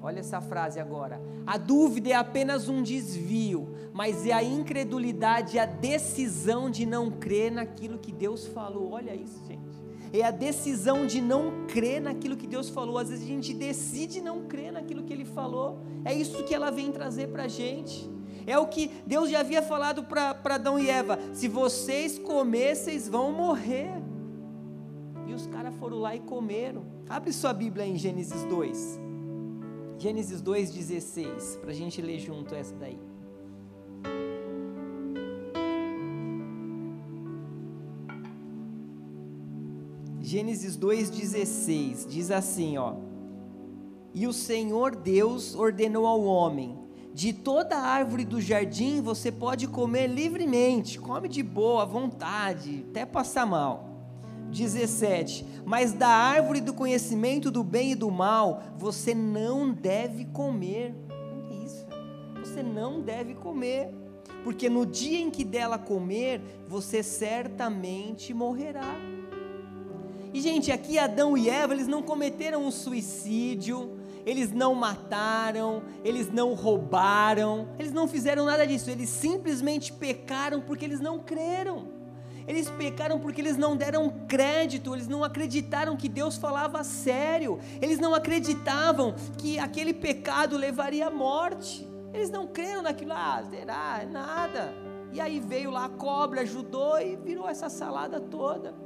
Olha 0.00 0.20
essa 0.20 0.40
frase 0.40 0.78
agora. 0.78 1.20
A 1.46 1.58
dúvida 1.58 2.10
é 2.10 2.14
apenas 2.14 2.68
um 2.68 2.82
desvio, 2.82 3.68
mas 3.92 4.26
é 4.26 4.32
a 4.32 4.42
incredulidade 4.42 5.58
a 5.58 5.66
decisão 5.66 6.70
de 6.70 6.86
não 6.86 7.10
crer 7.10 7.52
naquilo 7.52 7.98
que 7.98 8.12
Deus 8.12 8.46
falou. 8.46 8.92
Olha 8.92 9.14
isso, 9.14 9.44
gente. 9.46 9.76
É 10.12 10.22
a 10.22 10.30
decisão 10.30 11.06
de 11.06 11.20
não 11.20 11.66
crer 11.66 12.00
naquilo 12.00 12.36
que 12.36 12.46
Deus 12.46 12.70
falou. 12.70 12.98
Às 12.98 13.10
vezes 13.10 13.24
a 13.24 13.28
gente 13.28 13.52
decide 13.52 14.20
não 14.20 14.46
crer 14.46 14.72
naquilo 14.72 15.02
que 15.02 15.12
Ele 15.12 15.24
falou. 15.24 15.78
É 16.04 16.14
isso 16.14 16.44
que 16.44 16.54
ela 16.54 16.70
vem 16.70 16.90
trazer 16.90 17.28
para 17.28 17.44
a 17.44 17.48
gente. 17.48 18.08
É 18.46 18.56
o 18.58 18.68
que 18.68 18.90
Deus 19.04 19.28
já 19.28 19.40
havia 19.40 19.60
falado 19.60 20.04
para 20.04 20.54
Adão 20.54 20.78
e 20.78 20.88
Eva: 20.88 21.18
se 21.32 21.48
vocês 21.48 22.18
comer, 22.18 22.76
vocês 22.76 23.08
vão 23.08 23.32
morrer. 23.32 23.90
E 25.26 25.34
os 25.34 25.46
caras 25.48 25.74
foram 25.76 25.98
lá 25.98 26.14
e 26.14 26.20
comeram. 26.20 26.84
Abre 27.08 27.32
sua 27.32 27.52
Bíblia 27.52 27.84
em 27.84 27.96
Gênesis 27.96 28.44
2. 28.44 29.00
Gênesis 29.98 30.42
2,16, 30.42 31.58
para 31.58 31.70
a 31.70 31.74
gente 31.74 32.00
ler 32.00 32.18
junto 32.20 32.54
essa 32.54 32.74
daí. 32.76 32.98
Gênesis 40.20 40.76
2,16 40.78 42.06
diz 42.08 42.30
assim: 42.30 42.76
ó. 42.78 42.94
E 44.14 44.26
o 44.26 44.32
Senhor 44.32 44.94
Deus 44.94 45.54
ordenou 45.54 46.06
ao 46.06 46.22
homem: 46.22 46.85
de 47.16 47.32
toda 47.32 47.78
árvore 47.78 48.26
do 48.26 48.42
jardim 48.42 49.00
você 49.00 49.32
pode 49.32 49.66
comer 49.66 50.06
livremente, 50.06 50.98
come 50.98 51.30
de 51.30 51.42
boa, 51.42 51.82
à 51.82 51.86
vontade, 51.86 52.84
até 52.90 53.06
passar 53.06 53.46
mal. 53.46 53.88
17. 54.50 55.62
Mas 55.64 55.94
da 55.94 56.08
árvore 56.08 56.60
do 56.60 56.74
conhecimento 56.74 57.50
do 57.50 57.64
bem 57.64 57.92
e 57.92 57.94
do 57.94 58.10
mal 58.10 58.62
você 58.76 59.14
não 59.14 59.72
deve 59.72 60.26
comer. 60.26 60.94
É 61.50 61.64
isso. 61.64 61.86
Você 62.40 62.62
não 62.62 63.00
deve 63.00 63.34
comer, 63.34 63.94
porque 64.44 64.68
no 64.68 64.84
dia 64.84 65.18
em 65.18 65.30
que 65.30 65.42
dela 65.42 65.78
comer, 65.78 66.42
você 66.68 67.02
certamente 67.02 68.34
morrerá. 68.34 68.94
E 70.34 70.40
gente, 70.42 70.70
aqui 70.70 70.98
Adão 70.98 71.34
e 71.34 71.48
Eva, 71.48 71.72
eles 71.72 71.88
não 71.88 72.02
cometeram 72.02 72.62
um 72.62 72.70
suicídio, 72.70 73.95
eles 74.26 74.52
não 74.52 74.74
mataram, 74.74 75.84
eles 76.04 76.28
não 76.28 76.52
roubaram, 76.52 77.68
eles 77.78 77.92
não 77.92 78.08
fizeram 78.08 78.44
nada 78.44 78.66
disso, 78.66 78.90
eles 78.90 79.08
simplesmente 79.08 79.92
pecaram 79.92 80.60
porque 80.60 80.84
eles 80.84 80.98
não 80.98 81.20
creram. 81.20 81.94
Eles 82.48 82.68
pecaram 82.70 83.18
porque 83.20 83.40
eles 83.40 83.56
não 83.56 83.76
deram 83.76 84.08
crédito, 84.28 84.94
eles 84.94 85.08
não 85.08 85.22
acreditaram 85.22 85.96
que 85.96 86.08
Deus 86.08 86.36
falava 86.36 86.82
sério, 86.82 87.58
eles 87.80 87.98
não 87.98 88.14
acreditavam 88.14 89.14
que 89.38 89.58
aquele 89.58 89.94
pecado 89.94 90.56
levaria 90.56 91.06
à 91.06 91.10
morte. 91.10 91.88
Eles 92.12 92.30
não 92.30 92.46
creram 92.46 92.82
naquilo, 92.82 93.12
ah, 93.12 93.42
será? 93.48 94.04
Nada. 94.10 94.74
E 95.12 95.20
aí 95.20 95.40
veio 95.40 95.70
lá 95.70 95.86
a 95.86 95.88
cobra, 95.88 96.42
ajudou 96.42 97.00
e 97.00 97.16
virou 97.16 97.48
essa 97.48 97.68
salada 97.68 98.20
toda. 98.20 98.85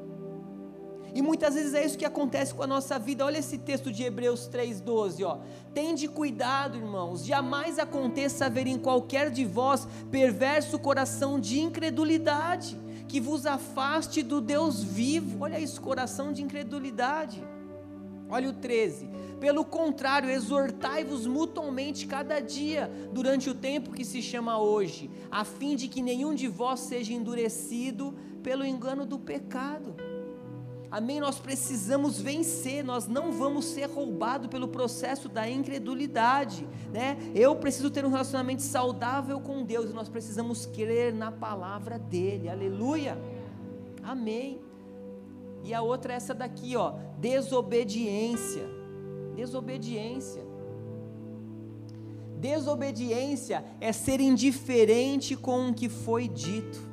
E 1.15 1.23
muitas 1.23 1.55
vezes 1.55 1.75
é 1.75 1.85
isso 1.85 1.99
que 1.99 2.05
acontece 2.05 2.55
com 2.55 2.63
a 2.63 2.67
nossa 2.67 2.99
vida. 2.99 3.25
Olha 3.25 3.39
esse 3.39 3.59
texto 3.59 3.91
de 3.91 4.03
Hebreus 4.03 4.49
3:12, 4.49 5.25
ó. 5.25 5.39
Tende 5.75 6.09
cuidado, 6.09 6.79
irmãos, 6.79 7.25
jamais 7.25 7.79
aconteça 7.79 8.47
haver 8.47 8.67
em 8.67 8.79
qualquer 8.79 9.31
de 9.31 9.45
vós 9.45 9.87
perverso 10.11 10.79
coração 10.79 11.39
de 11.41 11.61
incredulidade, 11.61 12.79
que 13.09 13.21
vos 13.21 13.47
afaste 13.47 14.23
do 14.23 14.41
Deus 14.41 14.83
vivo. 14.83 15.45
Olha 15.45 15.59
isso, 15.59 15.81
coração 15.81 16.33
de 16.33 16.43
incredulidade. 16.43 17.43
Olha 18.29 18.49
o 18.49 18.53
13. 18.53 19.11
Pelo 19.41 19.65
contrário, 19.65 20.31
exortai-vos 20.31 21.27
mutuamente 21.27 22.07
cada 22.07 22.39
dia, 22.39 22.89
durante 23.13 23.51
o 23.51 23.55
tempo 23.55 23.91
que 23.91 24.05
se 24.05 24.23
chama 24.23 24.59
hoje, 24.59 25.11
a 25.31 25.45
fim 25.45 25.75
de 25.75 25.89
que 25.89 26.01
nenhum 26.01 26.33
de 26.35 26.47
vós 26.47 26.81
seja 26.81 27.13
endurecido 27.13 28.15
pelo 28.43 28.65
engano 28.65 29.05
do 29.05 29.19
pecado. 29.19 29.97
Amém? 30.91 31.21
Nós 31.21 31.39
precisamos 31.39 32.21
vencer, 32.21 32.83
nós 32.83 33.07
não 33.07 33.31
vamos 33.31 33.67
ser 33.67 33.89
roubados 33.89 34.49
pelo 34.49 34.67
processo 34.67 35.29
da 35.29 35.49
incredulidade, 35.49 36.67
né? 36.93 37.17
Eu 37.33 37.55
preciso 37.55 37.91
ter 37.91 38.05
um 38.05 38.11
relacionamento 38.11 38.63
saudável 38.63 39.41
com 39.41 39.63
Deus 39.63 39.91
e 39.91 39.93
nós 39.93 40.09
precisamos 40.09 40.67
crer 40.67 41.15
na 41.15 41.31
palavra 41.31 41.97
dele, 41.97 42.49
aleluia, 42.49 43.17
amém. 44.03 44.61
E 45.63 45.73
a 45.73 45.81
outra 45.81 46.13
é 46.13 46.17
essa 46.17 46.35
daqui, 46.35 46.75
ó, 46.75 46.95
desobediência, 47.19 48.69
desobediência. 49.37 50.43
Desobediência 52.41 53.63
é 53.81 53.93
ser 53.93 54.21
indiferente 54.21 55.37
com 55.37 55.69
o 55.69 55.75
que 55.75 55.89
foi 55.89 56.27
dito. 56.27 56.91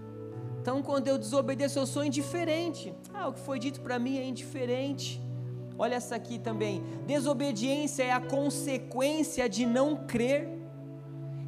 Então, 0.61 0.83
quando 0.83 1.07
eu 1.07 1.17
desobedeço, 1.17 1.79
eu 1.79 1.87
sou 1.87 2.03
indiferente. 2.03 2.93
Ah, 3.19 3.29
o 3.29 3.33
que 3.33 3.39
foi 3.39 3.57
dito 3.57 3.81
para 3.81 3.97
mim 3.97 4.19
é 4.19 4.23
indiferente. 4.23 5.19
Olha 5.75 5.95
essa 5.95 6.15
aqui 6.15 6.37
também. 6.37 6.83
Desobediência 7.07 8.03
é 8.03 8.11
a 8.11 8.21
consequência 8.21 9.49
de 9.49 9.65
não 9.65 10.05
crer. 10.05 10.47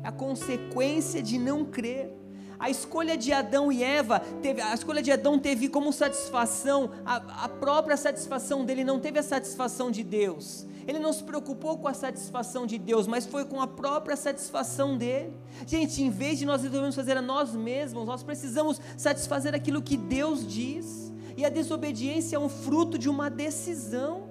É 0.03 0.07
a 0.07 0.11
consequência 0.11 1.21
de 1.21 1.37
não 1.37 1.63
crer. 1.63 2.11
A 2.57 2.71
escolha 2.71 3.15
de 3.15 3.31
Adão 3.31 3.71
e 3.71 3.83
Eva, 3.83 4.19
teve, 4.41 4.61
a 4.61 4.73
escolha 4.73 5.01
de 5.01 5.11
Adão 5.11 5.37
teve 5.37 5.69
como 5.69 5.93
satisfação 5.93 6.89
a, 7.05 7.45
a 7.45 7.49
própria 7.49 7.95
satisfação 7.95 8.65
dele, 8.65 8.83
não 8.83 8.99
teve 8.99 9.19
a 9.19 9.23
satisfação 9.23 9.91
de 9.91 10.03
Deus. 10.03 10.65
Ele 10.87 10.97
não 10.97 11.13
se 11.13 11.23
preocupou 11.23 11.77
com 11.77 11.87
a 11.87 11.93
satisfação 11.93 12.65
de 12.65 12.79
Deus, 12.79 13.05
mas 13.05 13.27
foi 13.27 13.45
com 13.45 13.61
a 13.61 13.67
própria 13.67 14.15
satisfação 14.15 14.97
dele. 14.97 15.31
Gente, 15.67 16.01
em 16.01 16.09
vez 16.09 16.39
de 16.39 16.45
nós 16.47 16.63
devemos 16.63 16.95
fazer 16.95 17.15
a 17.15 17.21
nós 17.21 17.53
mesmos, 17.53 18.07
nós 18.07 18.23
precisamos 18.23 18.81
satisfazer 18.97 19.53
aquilo 19.53 19.83
que 19.83 19.95
Deus 19.95 20.45
diz. 20.45 21.08
E 21.39 21.45
a 21.45 21.49
desobediência 21.49 22.35
é 22.35 22.39
um 22.39 22.49
fruto 22.49 22.97
de 22.97 23.07
uma 23.07 23.29
decisão. 23.29 24.23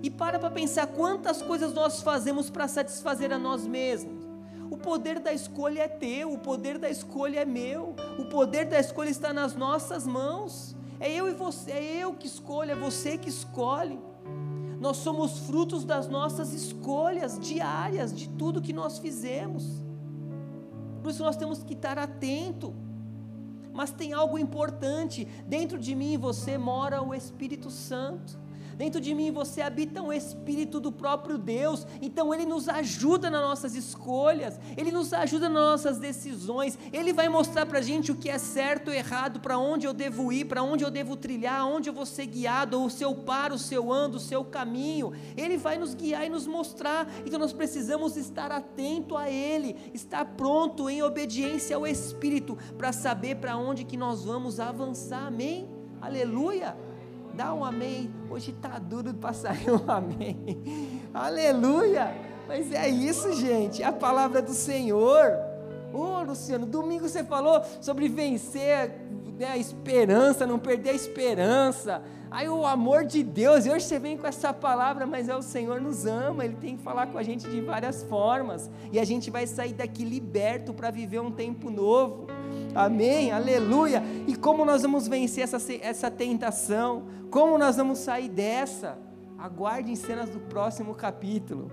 E 0.00 0.08
para 0.08 0.38
para 0.38 0.48
pensar 0.48 0.86
quantas 0.86 1.42
coisas 1.42 1.74
nós 1.74 2.02
fazemos 2.02 2.48
para 2.48 2.68
satisfazer 2.68 3.32
a 3.32 3.38
nós 3.38 3.66
mesmos. 3.66 4.24
O 4.70 4.76
poder 4.76 5.18
da 5.18 5.32
escolha 5.32 5.82
é 5.82 5.88
teu, 5.88 6.32
o 6.32 6.38
poder 6.38 6.78
da 6.78 6.88
escolha 6.88 7.40
é 7.40 7.44
meu, 7.44 7.96
o 8.16 8.26
poder 8.26 8.66
da 8.66 8.78
escolha 8.78 9.10
está 9.10 9.32
nas 9.32 9.56
nossas 9.56 10.06
mãos. 10.06 10.76
É 11.00 11.12
eu 11.12 11.28
e 11.28 11.32
você, 11.32 11.72
é 11.72 11.96
eu 11.96 12.14
que 12.14 12.28
escolho, 12.28 12.70
é 12.70 12.76
você 12.76 13.18
que 13.18 13.28
escolhe. 13.28 13.98
Nós 14.78 14.98
somos 14.98 15.40
frutos 15.40 15.84
das 15.84 16.06
nossas 16.06 16.52
escolhas 16.52 17.40
diárias, 17.40 18.14
de 18.14 18.28
tudo 18.28 18.62
que 18.62 18.72
nós 18.72 19.00
fizemos. 19.00 19.64
Por 21.02 21.10
isso 21.10 21.24
nós 21.24 21.36
temos 21.36 21.64
que 21.64 21.72
estar 21.72 21.98
atento. 21.98 22.72
Mas 23.76 23.92
tem 23.92 24.14
algo 24.14 24.38
importante: 24.38 25.26
dentro 25.46 25.78
de 25.78 25.94
mim 25.94 26.14
e 26.14 26.16
você 26.16 26.56
mora 26.56 27.02
o 27.02 27.14
Espírito 27.14 27.70
Santo. 27.70 28.45
Dentro 28.76 29.00
de 29.00 29.14
mim 29.14 29.30
você 29.30 29.62
habita 29.62 30.02
um 30.02 30.12
espírito 30.12 30.78
do 30.78 30.92
próprio 30.92 31.38
Deus, 31.38 31.86
então 32.02 32.34
ele 32.34 32.44
nos 32.44 32.68
ajuda 32.68 33.30
nas 33.30 33.40
nossas 33.40 33.74
escolhas, 33.74 34.60
ele 34.76 34.92
nos 34.92 35.14
ajuda 35.14 35.48
nas 35.48 35.62
nossas 35.62 35.98
decisões, 35.98 36.78
ele 36.92 37.10
vai 37.10 37.26
mostrar 37.26 37.64
para 37.64 37.78
a 37.78 37.82
gente 37.82 38.12
o 38.12 38.14
que 38.14 38.28
é 38.28 38.36
certo 38.36 38.90
e 38.90 38.96
errado, 38.96 39.40
para 39.40 39.56
onde 39.56 39.86
eu 39.86 39.94
devo 39.94 40.30
ir, 40.30 40.44
para 40.44 40.62
onde 40.62 40.84
eu 40.84 40.90
devo 40.90 41.16
trilhar, 41.16 41.66
onde 41.66 41.88
eu 41.88 41.94
vou 41.94 42.04
ser 42.04 42.26
guiado, 42.26 42.84
o 42.84 42.90
seu 42.90 43.14
par, 43.14 43.50
o 43.50 43.58
seu 43.58 43.90
ando, 43.90 44.18
o 44.18 44.20
seu 44.20 44.44
caminho, 44.44 45.12
ele 45.38 45.56
vai 45.56 45.78
nos 45.78 45.94
guiar 45.94 46.26
e 46.26 46.28
nos 46.28 46.46
mostrar, 46.46 47.10
então 47.24 47.38
nós 47.38 47.54
precisamos 47.54 48.14
estar 48.14 48.52
atento 48.52 49.16
a 49.16 49.30
ele, 49.30 49.74
estar 49.94 50.22
pronto 50.36 50.90
em 50.90 51.02
obediência 51.02 51.76
ao 51.76 51.86
Espírito, 51.86 52.58
para 52.76 52.92
saber 52.92 53.36
para 53.36 53.56
onde 53.56 53.84
que 53.84 53.96
nós 53.96 54.22
vamos 54.22 54.60
avançar, 54.60 55.26
amém? 55.26 55.66
Aleluia! 55.98 56.76
Dá 57.36 57.52
um 57.52 57.62
amém. 57.62 58.10
Hoje 58.30 58.50
está 58.50 58.78
duro 58.78 59.12
para 59.12 59.34
sair 59.34 59.70
um 59.70 59.90
amém. 59.90 61.02
Aleluia. 61.12 62.16
Mas 62.48 62.72
é 62.72 62.88
isso, 62.88 63.30
gente. 63.34 63.82
É 63.82 63.86
a 63.86 63.92
palavra 63.92 64.40
do 64.40 64.54
Senhor. 64.54 65.36
Ô, 65.92 65.98
oh, 65.98 66.22
Luciano, 66.22 66.64
domingo 66.64 67.06
você 67.06 67.22
falou 67.22 67.62
sobre 67.78 68.08
vencer 68.08 68.90
né, 69.38 69.48
a 69.48 69.58
esperança, 69.58 70.46
não 70.46 70.58
perder 70.58 70.90
a 70.90 70.94
esperança. 70.94 72.02
Aí 72.30 72.48
o 72.48 72.64
amor 72.64 73.04
de 73.04 73.22
Deus, 73.22 73.66
e 73.66 73.70
hoje 73.70 73.84
você 73.84 73.98
vem 73.98 74.16
com 74.16 74.26
essa 74.26 74.52
palavra, 74.52 75.06
mas 75.06 75.28
é 75.28 75.36
o 75.36 75.42
Senhor 75.42 75.78
nos 75.80 76.06
ama, 76.06 76.44
Ele 76.44 76.56
tem 76.56 76.76
que 76.76 76.82
falar 76.82 77.06
com 77.06 77.18
a 77.18 77.22
gente 77.22 77.48
de 77.48 77.60
várias 77.60 78.02
formas, 78.02 78.68
e 78.90 78.98
a 78.98 79.04
gente 79.04 79.30
vai 79.30 79.46
sair 79.46 79.72
daqui 79.72 80.04
liberto 80.04 80.74
para 80.74 80.90
viver 80.90 81.20
um 81.20 81.30
tempo 81.30 81.70
novo. 81.70 82.25
Amém, 82.76 83.32
aleluia. 83.32 84.02
E 84.26 84.36
como 84.36 84.64
nós 84.64 84.82
vamos 84.82 85.08
vencer 85.08 85.44
essa, 85.44 85.58
essa 85.80 86.10
tentação? 86.10 87.04
Como 87.30 87.56
nós 87.56 87.76
vamos 87.76 87.98
sair 87.98 88.28
dessa? 88.28 88.98
Aguarde 89.38 89.90
em 89.90 89.96
cenas 89.96 90.28
do 90.28 90.40
próximo 90.40 90.94
capítulo. 90.94 91.70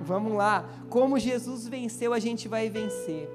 Vamos 0.00 0.32
lá. 0.32 0.64
Como 0.88 1.18
Jesus 1.18 1.68
venceu, 1.68 2.14
a 2.14 2.18
gente 2.18 2.48
vai 2.48 2.70
vencer. 2.70 3.28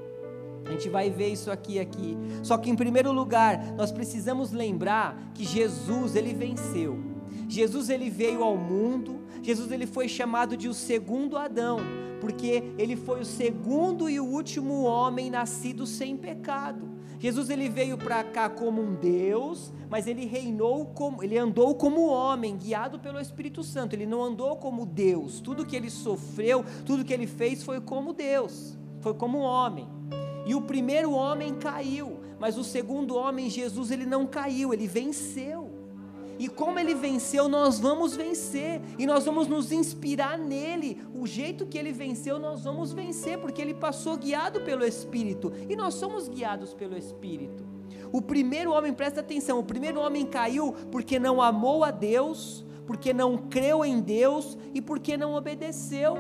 A 0.66 0.72
gente 0.72 0.90
vai 0.90 1.10
ver 1.10 1.28
isso 1.28 1.52
aqui 1.52 1.80
aqui. 1.80 2.18
Só 2.42 2.58
que 2.58 2.70
em 2.70 2.76
primeiro 2.76 3.12
lugar, 3.12 3.74
nós 3.74 3.92
precisamos 3.92 4.52
lembrar 4.52 5.32
que 5.34 5.44
Jesus, 5.44 6.16
ele 6.16 6.34
venceu. 6.34 7.00
Jesus 7.48 7.90
ele 7.90 8.10
veio 8.10 8.44
ao 8.44 8.56
mundo, 8.56 9.20
Jesus 9.44 9.72
ele 9.72 9.86
foi 9.86 10.08
chamado 10.08 10.56
de 10.56 10.70
o 10.70 10.74
segundo 10.74 11.38
Adão, 11.38 11.80
porque 12.22 12.64
ele 12.78 12.96
foi 12.96 13.22
o 13.22 13.26
segundo 13.26 14.10
e 14.10 14.20
o 14.20 14.26
último 14.26 14.84
homem 14.84 15.30
nascido 15.30 15.86
sem 15.86 16.16
pecado. 16.16 16.90
Jesus 17.22 17.52
ele 17.52 17.70
veio 17.70 18.00
para 18.00 18.24
cá 18.24 18.50
como 18.50 18.82
um 18.82 18.96
Deus, 18.96 19.72
mas 19.88 20.08
ele 20.08 20.26
reinou 20.26 20.88
como, 20.88 21.22
ele 21.22 21.38
andou 21.38 21.76
como 21.76 22.08
homem, 22.08 22.58
guiado 22.58 22.98
pelo 22.98 23.20
Espírito 23.20 23.64
Santo. 23.64 23.94
Ele 23.94 24.08
não 24.08 24.24
andou 24.24 24.56
como 24.56 24.88
Deus. 24.88 25.40
Tudo 25.40 25.64
que 25.64 25.76
ele 25.76 25.92
sofreu, 25.92 26.66
tudo 26.84 27.06
que 27.06 27.14
ele 27.14 27.28
fez 27.28 27.62
foi 27.62 27.80
como 27.80 28.12
Deus, 28.12 28.76
foi 29.02 29.14
como 29.14 29.38
homem. 29.38 29.88
E 30.48 30.56
o 30.56 30.64
primeiro 30.64 31.12
homem 31.12 31.54
caiu, 31.54 32.22
mas 32.40 32.58
o 32.58 32.64
segundo 32.64 33.16
homem, 33.16 33.52
Jesus, 33.52 33.92
ele 33.92 34.08
não 34.08 34.26
caiu, 34.26 34.74
ele 34.74 34.88
venceu. 34.88 35.71
E 36.42 36.50
como 36.50 36.80
ele 36.80 36.96
venceu, 36.96 37.48
nós 37.48 37.80
vamos 37.80 38.16
vencer. 38.16 38.82
E 38.98 39.06
nós 39.06 39.26
vamos 39.26 39.48
nos 39.48 39.72
inspirar 39.72 40.40
nele. 40.40 41.00
O 41.14 41.28
jeito 41.28 41.68
que 41.68 41.78
ele 41.78 41.92
venceu, 41.92 42.40
nós 42.40 42.64
vamos 42.64 42.92
vencer, 42.92 43.38
porque 43.38 43.62
ele 43.62 43.76
passou 43.76 44.18
guiado 44.18 44.62
pelo 44.62 44.84
Espírito. 44.84 45.54
E 45.70 45.76
nós 45.76 45.94
somos 45.94 46.28
guiados 46.28 46.74
pelo 46.74 46.98
Espírito. 46.98 47.64
O 48.12 48.24
primeiro 48.24 48.72
homem, 48.72 48.92
presta 48.92 49.20
atenção, 49.20 49.60
o 49.60 49.64
primeiro 49.64 50.00
homem 50.00 50.26
caiu 50.26 50.74
porque 50.92 51.20
não 51.20 51.40
amou 51.40 51.84
a 51.84 51.92
Deus, 51.92 52.66
porque 52.88 53.14
não 53.14 53.38
creu 53.38 53.86
em 53.86 54.02
Deus 54.02 54.58
e 54.74 54.82
porque 54.82 55.16
não 55.16 55.36
obedeceu. 55.36 56.18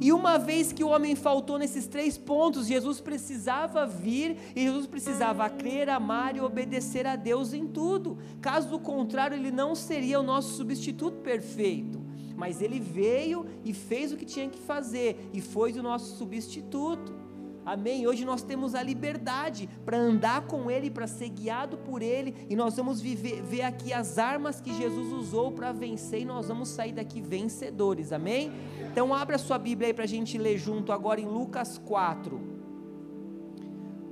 E 0.00 0.12
uma 0.12 0.38
vez 0.38 0.72
que 0.72 0.84
o 0.84 0.88
homem 0.88 1.14
faltou 1.14 1.58
nesses 1.58 1.86
três 1.86 2.18
pontos, 2.18 2.66
Jesus 2.66 3.00
precisava 3.00 3.86
vir 3.86 4.36
e 4.54 4.62
Jesus 4.62 4.86
precisava 4.86 5.48
crer, 5.48 5.88
amar 5.88 6.36
e 6.36 6.40
obedecer 6.40 7.06
a 7.06 7.16
Deus 7.16 7.52
em 7.52 7.66
tudo. 7.66 8.18
Caso 8.40 8.78
contrário, 8.78 9.36
ele 9.36 9.50
não 9.50 9.74
seria 9.74 10.20
o 10.20 10.22
nosso 10.22 10.56
substituto 10.56 11.18
perfeito. 11.18 12.02
Mas 12.36 12.60
ele 12.60 12.80
veio 12.80 13.46
e 13.64 13.72
fez 13.72 14.12
o 14.12 14.16
que 14.16 14.24
tinha 14.24 14.48
que 14.48 14.58
fazer 14.58 15.30
e 15.32 15.40
foi 15.40 15.72
o 15.72 15.82
nosso 15.82 16.16
substituto. 16.16 17.23
Amém? 17.64 18.06
Hoje 18.06 18.24
nós 18.24 18.42
temos 18.42 18.74
a 18.74 18.82
liberdade 18.82 19.68
para 19.84 19.96
andar 19.96 20.42
com 20.42 20.70
Ele, 20.70 20.90
para 20.90 21.06
ser 21.06 21.30
guiado 21.30 21.78
por 21.78 22.02
Ele, 22.02 22.34
e 22.48 22.54
nós 22.54 22.76
vamos 22.76 23.00
viver, 23.00 23.42
ver 23.42 23.62
aqui 23.62 23.92
as 23.92 24.18
armas 24.18 24.60
que 24.60 24.72
Jesus 24.74 25.12
usou 25.12 25.52
para 25.52 25.72
vencer, 25.72 26.20
e 26.20 26.24
nós 26.24 26.48
vamos 26.48 26.68
sair 26.68 26.92
daqui 26.92 27.22
vencedores. 27.22 28.12
Amém? 28.12 28.52
Então, 28.90 29.14
abra 29.14 29.38
sua 29.38 29.58
Bíblia 29.58 29.88
aí 29.88 29.94
para 29.94 30.04
a 30.04 30.08
gente 30.08 30.36
ler 30.36 30.58
junto 30.58 30.92
agora 30.92 31.20
em 31.20 31.26
Lucas 31.26 31.78
4. 31.78 32.40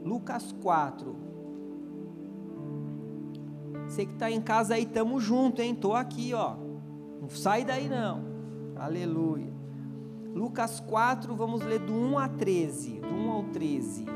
Lucas 0.02 0.52
4. 0.62 1.14
Você 3.86 4.06
que 4.06 4.12
está 4.14 4.30
em 4.30 4.40
casa 4.40 4.74
aí, 4.74 4.86
tamo 4.86 5.20
junto, 5.20 5.60
hein? 5.60 5.74
Tô 5.74 5.92
aqui, 5.92 6.32
ó. 6.32 6.56
Não 7.20 7.28
sai 7.28 7.64
daí 7.64 7.88
não. 7.88 8.24
Aleluia. 8.76 9.51
Lucas 10.34 10.80
4, 10.80 11.34
vamos 11.34 11.62
ler 11.62 11.78
do 11.78 11.92
1 11.92 12.18
a 12.18 12.28
13. 12.28 13.00
Do 13.00 13.14
1 13.14 13.30
ao 13.30 13.42
13. 13.44 14.06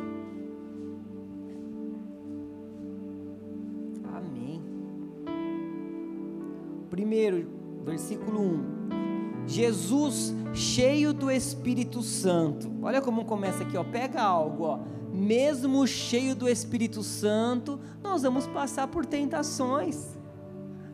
Amém. 4.14 4.62
Primeiro, 6.88 7.46
versículo 7.84 8.40
1. 8.40 8.76
Jesus 9.46 10.34
cheio 10.54 11.12
do 11.12 11.30
Espírito 11.30 12.02
Santo. 12.02 12.70
Olha 12.82 13.02
como 13.02 13.24
começa 13.24 13.62
aqui, 13.62 13.76
ó. 13.76 13.84
Pega 13.84 14.22
algo, 14.22 14.64
ó. 14.64 14.80
Mesmo 15.12 15.86
cheio 15.86 16.34
do 16.34 16.48
Espírito 16.48 17.02
Santo, 17.02 17.78
nós 18.02 18.22
vamos 18.22 18.46
passar 18.46 18.88
por 18.88 19.06
tentações. 19.06 20.16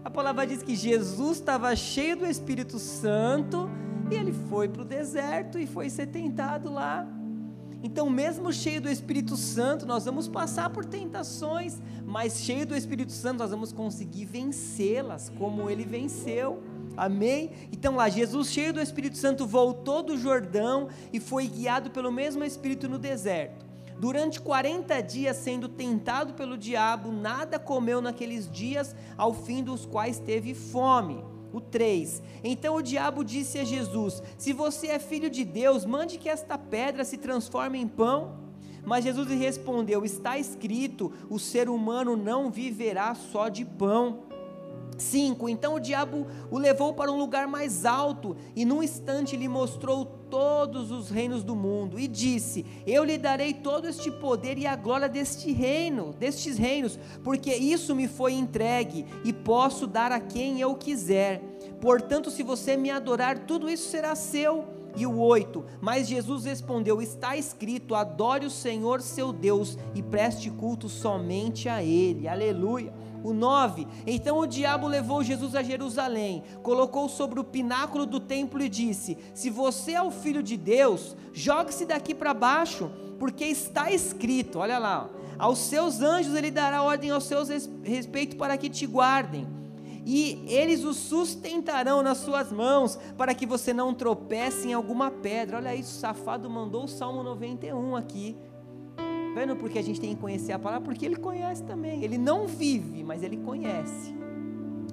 A 0.05 0.11
palavra 0.11 0.47
diz 0.47 0.63
que 0.63 0.75
Jesus 0.75 1.39
estava 1.39 1.75
cheio 1.77 2.17
do 2.17 2.27
Espírito 2.27 2.79
Santo 2.79 3.71
e 4.13 4.17
ele 4.17 4.33
foi 4.33 4.69
para 4.69 4.83
o 4.83 4.85
deserto 4.85 5.59
e 5.59 5.67
foi 5.67 5.89
ser 5.89 6.07
tentado 6.07 6.71
lá. 6.71 7.07
Então, 7.83 8.09
mesmo 8.09 8.53
cheio 8.53 8.81
do 8.81 8.89
Espírito 8.89 9.37
Santo, 9.37 9.85
nós 9.87 10.05
vamos 10.05 10.29
passar 10.29 10.71
por 10.71 10.85
tentações, 10.85 11.81
mas 12.05 12.41
cheio 12.41 12.65
do 12.65 12.77
Espírito 12.77 13.11
Santo, 13.11 13.39
nós 13.39 13.51
vamos 13.51 13.73
conseguir 13.73 14.25
vencê-las, 14.27 15.31
como 15.31 15.69
ele 15.69 15.85
venceu. 15.85 16.63
Amém? 16.97 17.51
Então 17.73 17.97
lá, 17.97 18.09
Jesus, 18.09 18.53
cheio 18.53 18.73
do 18.73 18.81
Espírito 18.81 19.17
Santo, 19.17 19.47
voltou 19.47 20.03
do 20.03 20.17
Jordão 20.17 20.89
e 21.13 21.19
foi 21.19 21.49
guiado 21.49 21.91
pelo 21.91 22.13
mesmo 22.13 22.45
Espírito 22.45 22.89
no 22.89 22.99
deserto. 22.99 23.65
Durante 23.99 24.41
40 24.41 25.01
dias, 25.01 25.37
sendo 25.39 25.69
tentado 25.69 26.35
pelo 26.35 26.59
diabo, 26.59 27.11
nada 27.11 27.59
comeu 27.59 28.01
naqueles 28.03 28.51
dias, 28.51 28.95
ao 29.17 29.33
fim 29.33 29.63
dos 29.65 29.87
quais 29.87 30.19
teve 30.19 30.55
fome. 30.55 31.32
O 31.53 31.61
3. 31.61 32.23
Então 32.43 32.77
o 32.77 32.83
diabo 32.83 33.25
disse 33.25 33.59
a 33.59 33.65
Jesus: 33.65 34.23
Se 34.39 34.53
você 34.53 34.89
é 34.89 34.99
filho 34.99 35.29
de 35.29 35.45
Deus, 35.45 35.85
mande 35.85 36.19
que 36.19 36.29
esta 36.29 36.57
pedra 36.57 37.05
se 37.05 37.19
transforme 37.19 37.79
em 37.79 37.87
pão. 37.87 38.41
Mas 38.85 39.05
Jesus 39.05 39.29
lhe 39.29 39.37
respondeu: 39.37 40.05
Está 40.05 40.39
escrito: 40.39 41.13
o 41.31 41.39
ser 41.39 41.69
humano 41.69 42.17
não 42.17 42.51
viverá 42.51 43.15
só 43.15 43.49
de 43.49 43.65
pão. 43.65 44.32
5. 44.99 45.49
Então 45.49 45.75
o 45.75 45.81
diabo 45.81 46.27
o 46.51 46.59
levou 46.59 46.93
para 46.93 47.11
um 47.11 47.19
lugar 47.19 47.47
mais 47.47 47.85
alto 47.85 48.37
e 48.55 48.65
num 48.65 48.83
instante 48.83 49.37
lhe 49.37 49.49
mostrou 49.49 50.05
todos 50.05 50.91
os 50.91 51.11
reinos 51.11 51.43
do 51.43 51.55
mundo 51.55 51.99
e 51.99 52.09
disse: 52.09 52.65
Eu 52.87 53.05
lhe 53.05 53.19
darei 53.19 53.53
todo 53.53 53.87
este 53.87 54.11
poder 54.11 54.59
e 54.59 54.67
a 54.67 54.75
glória 54.75 55.09
deste 55.09 55.53
reino, 55.53 56.15
destes 56.19 56.57
reinos, 56.57 56.99
porque 57.23 57.55
isso 57.55 57.95
me 57.95 58.09
foi 58.09 58.33
entregue 58.33 59.07
e 59.25 59.33
posso 59.33 59.87
dar 59.87 60.11
a 60.11 60.21
quem 60.21 60.61
eu 60.61 60.75
quiser. 60.75 61.43
Portanto, 61.81 62.31
se 62.31 62.43
você 62.43 62.77
me 62.77 62.91
adorar, 62.91 63.41
tudo 63.41 63.69
isso 63.69 63.91
será 63.91 64.15
seu. 64.15 64.65
E 64.97 65.07
o 65.07 65.19
8: 65.19 65.65
Mas 65.81 66.09
Jesus 66.09 66.45
respondeu: 66.45 67.01
Está 67.01 67.37
escrito: 67.37 67.95
Adore 67.95 68.47
o 68.47 68.51
Senhor 68.51 69.01
seu 69.01 69.33
Deus 69.33 69.79
e 69.95 70.03
preste 70.03 70.51
culto 70.51 70.89
somente 70.89 71.69
a 71.69 71.83
Ele. 71.83 72.29
Aleluia. 72.29 72.93
O 73.23 73.33
9: 73.33 73.87
Então 74.07 74.39
o 74.39 74.47
diabo 74.47 74.87
levou 74.87 75.23
Jesus 75.23 75.55
a 75.55 75.63
Jerusalém, 75.63 76.43
colocou 76.63 77.09
sobre 77.09 77.41
o 77.41 77.45
pináculo 77.45 78.07
do 78.07 78.21
templo 78.21 78.63
e 78.63 78.69
disse: 78.69 79.17
Se 79.35 79.51
você 79.51 79.93
é 79.93 80.03
o 80.03 80.11
filho 80.11 80.43
de 80.43 80.57
Deus, 80.57 81.17
jogue-se 81.33 81.87
daqui 81.87 82.15
para 82.15 82.35
baixo, 82.35 82.91
porque 83.19 83.45
está 83.45 83.91
escrito: 83.91 84.59
Olha 84.59 84.79
lá, 84.79 85.09
aos 85.39 85.59
seus 85.59 86.01
anjos 86.01 86.35
ele 86.35 86.51
dará 86.51 86.83
ordem 86.83 87.11
aos 87.11 87.25
seus 87.25 87.49
respeito 87.83 88.37
para 88.37 88.57
que 88.57 88.69
te 88.69 88.87
guardem 88.87 89.63
e 90.05 90.45
eles 90.49 90.85
o 90.85 90.93
sustentarão 90.93 92.03
nas 92.03 92.19
suas 92.19 92.51
mãos, 92.51 92.99
para 93.17 93.35
que 93.35 93.47
você 93.47 93.73
não 93.73 93.95
tropece 93.95 94.69
em 94.69 94.73
alguma 94.73 95.11
pedra. 95.11 95.59
Olha 95.59 95.75
isso, 95.75 95.97
o 95.97 96.01
safado 96.01 96.51
mandou 96.51 96.85
o 96.85 96.89
Salmo 96.89 97.23
91 97.23 97.97
aqui. 97.97 98.37
Vendo 99.35 99.57
porque 99.57 99.79
a 99.79 99.83
gente 99.83 100.01
tem 100.01 100.15
que 100.15 100.21
conhecer 100.21 100.53
a 100.53 100.59
palavra? 100.59 100.85
Porque 100.85 101.07
ele 101.07 101.17
conhece 101.17 101.63
também. 101.63 102.03
Ele 102.05 102.19
não 102.19 102.47
vive, 102.47 103.03
mas 103.03 103.23
ele 103.23 103.39
conhece. 103.39 104.15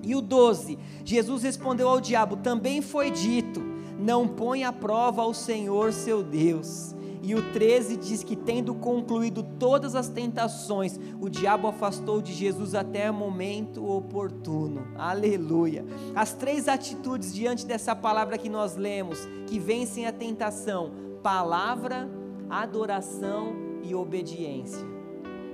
E 0.01 0.15
o 0.15 0.21
12: 0.21 0.77
Jesus 1.03 1.43
respondeu 1.43 1.89
ao 1.89 1.99
diabo: 1.99 2.37
Também 2.37 2.81
foi 2.81 3.11
dito, 3.11 3.61
não 3.99 4.27
põe 4.27 4.63
à 4.63 4.71
prova 4.71 5.21
ao 5.21 5.33
Senhor 5.33 5.91
seu 5.91 6.23
Deus. 6.23 6.95
E 7.21 7.35
o 7.35 7.51
13 7.51 7.97
diz 7.97 8.23
que, 8.23 8.33
tendo 8.33 8.73
concluído 8.73 9.43
todas 9.43 9.93
as 9.93 10.07
tentações, 10.07 10.97
o 11.19 11.29
diabo 11.29 11.67
afastou 11.67 12.21
de 12.21 12.33
Jesus 12.33 12.73
até 12.73 13.11
o 13.11 13.13
momento 13.13 13.85
oportuno. 13.85 14.87
Aleluia. 14.95 15.85
As 16.15 16.33
três 16.33 16.69
atitudes 16.69 17.33
diante 17.33 17.65
dessa 17.65 17.93
palavra 17.93 18.37
que 18.37 18.47
nós 18.47 18.77
lemos, 18.77 19.19
que 19.47 19.59
vencem 19.59 20.07
a 20.07 20.13
tentação: 20.13 20.91
palavra, 21.21 22.09
adoração 22.49 23.68
e 23.83 23.95
obediência. 23.95 24.85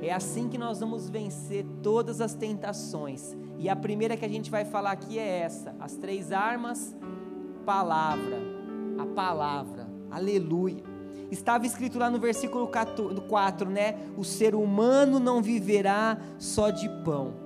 É 0.01 0.13
assim 0.13 0.47
que 0.47 0.57
nós 0.57 0.79
vamos 0.79 1.09
vencer 1.09 1.65
todas 1.81 2.21
as 2.21 2.33
tentações. 2.33 3.35
E 3.57 3.69
a 3.69 3.75
primeira 3.75 4.17
que 4.17 4.25
a 4.25 4.29
gente 4.29 4.51
vai 4.51 4.65
falar 4.65 4.91
aqui 4.91 5.17
é 5.17 5.39
essa: 5.39 5.75
as 5.79 5.95
três 5.95 6.31
armas, 6.31 6.95
palavra, 7.65 8.37
a 8.97 9.05
palavra, 9.05 9.87
aleluia. 10.11 10.83
Estava 11.31 11.65
escrito 11.65 11.97
lá 11.97 12.09
no 12.09 12.19
versículo 12.19 12.69
4, 12.69 13.69
né? 13.69 13.97
O 14.15 14.23
ser 14.23 14.53
humano 14.53 15.19
não 15.19 15.41
viverá 15.41 16.17
só 16.37 16.69
de 16.69 16.87
pão 17.03 17.44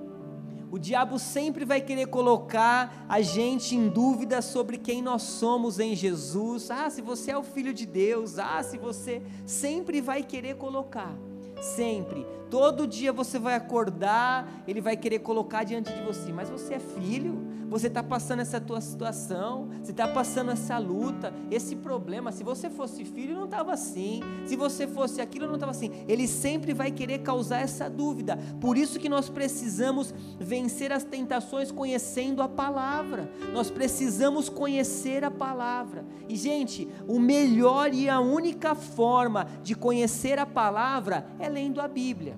o 0.70 0.78
diabo 0.78 1.18
sempre 1.18 1.64
vai 1.64 1.80
querer 1.80 2.06
colocar 2.06 3.04
a 3.08 3.20
gente 3.20 3.74
em 3.74 3.88
dúvida 3.88 4.40
sobre 4.40 4.78
quem 4.78 5.02
nós 5.02 5.22
somos 5.22 5.80
em 5.80 5.96
Jesus. 5.96 6.70
Ah, 6.70 6.88
se 6.88 7.02
você 7.02 7.32
é 7.32 7.36
o 7.36 7.42
filho 7.42 7.74
de 7.74 7.84
Deus. 7.84 8.38
Ah, 8.38 8.62
se 8.62 8.78
você 8.78 9.20
sempre 9.44 10.00
vai 10.00 10.22
querer 10.22 10.54
colocar. 10.54 11.12
Sempre. 11.60 12.24
Todo 12.48 12.86
dia 12.86 13.12
você 13.12 13.38
vai 13.38 13.54
acordar, 13.54 14.48
ele 14.66 14.80
vai 14.80 14.96
querer 14.96 15.18
colocar 15.18 15.64
diante 15.64 15.92
de 15.92 16.02
você. 16.02 16.32
Mas 16.32 16.48
você 16.48 16.74
é 16.74 16.78
filho? 16.78 17.49
Você 17.70 17.86
está 17.86 18.02
passando 18.02 18.40
essa 18.40 18.60
tua 18.60 18.80
situação, 18.80 19.68
você 19.80 19.92
está 19.92 20.08
passando 20.08 20.50
essa 20.50 20.76
luta, 20.76 21.32
esse 21.52 21.76
problema. 21.76 22.32
Se 22.32 22.42
você 22.42 22.68
fosse 22.68 23.04
filho, 23.04 23.36
não 23.36 23.44
estava 23.44 23.72
assim. 23.72 24.20
Se 24.44 24.56
você 24.56 24.88
fosse 24.88 25.20
aquilo, 25.20 25.46
não 25.46 25.54
estava 25.54 25.70
assim. 25.70 25.92
Ele 26.08 26.26
sempre 26.26 26.74
vai 26.74 26.90
querer 26.90 27.20
causar 27.20 27.60
essa 27.60 27.88
dúvida. 27.88 28.36
Por 28.60 28.76
isso 28.76 28.98
que 28.98 29.08
nós 29.08 29.28
precisamos 29.28 30.12
vencer 30.36 30.90
as 30.90 31.04
tentações 31.04 31.70
conhecendo 31.70 32.42
a 32.42 32.48
palavra. 32.48 33.30
Nós 33.52 33.70
precisamos 33.70 34.48
conhecer 34.48 35.22
a 35.22 35.30
palavra. 35.30 36.04
E, 36.28 36.34
gente, 36.34 36.88
o 37.06 37.20
melhor 37.20 37.94
e 37.94 38.08
a 38.08 38.18
única 38.18 38.74
forma 38.74 39.46
de 39.62 39.76
conhecer 39.76 40.40
a 40.40 40.46
palavra 40.46 41.24
é 41.38 41.48
lendo 41.48 41.80
a 41.80 41.86
Bíblia. 41.86 42.36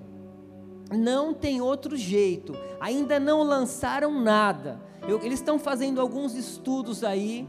Não 0.91 1.33
tem 1.33 1.59
outro 1.59 1.97
jeito. 1.97 2.55
Ainda 2.79 3.19
não 3.19 3.41
lançaram 3.41 4.21
nada 4.21 4.92
eu, 5.07 5.19
eles 5.23 5.39
estão 5.39 5.59
fazendo 5.59 5.99
alguns 5.99 6.35
estudos 6.35 7.03
aí, 7.03 7.47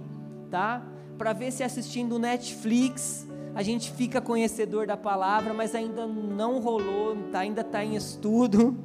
tá? 0.51 0.83
Para 1.17 1.33
ver 1.33 1.53
se 1.53 1.62
assistindo 1.62 2.19
Netflix 2.19 3.27
a 3.55 3.62
gente 3.62 3.93
fica 3.93 4.21
conhecedor 4.21 4.85
da 4.85 4.97
palavra, 4.97 5.55
mas 5.55 5.75
ainda 5.77 6.07
não 6.07 6.59
rolou, 6.59 7.17
tá, 7.31 7.38
ainda 7.40 7.61
está 7.61 7.85
em 7.85 7.95
estudo. 7.95 8.77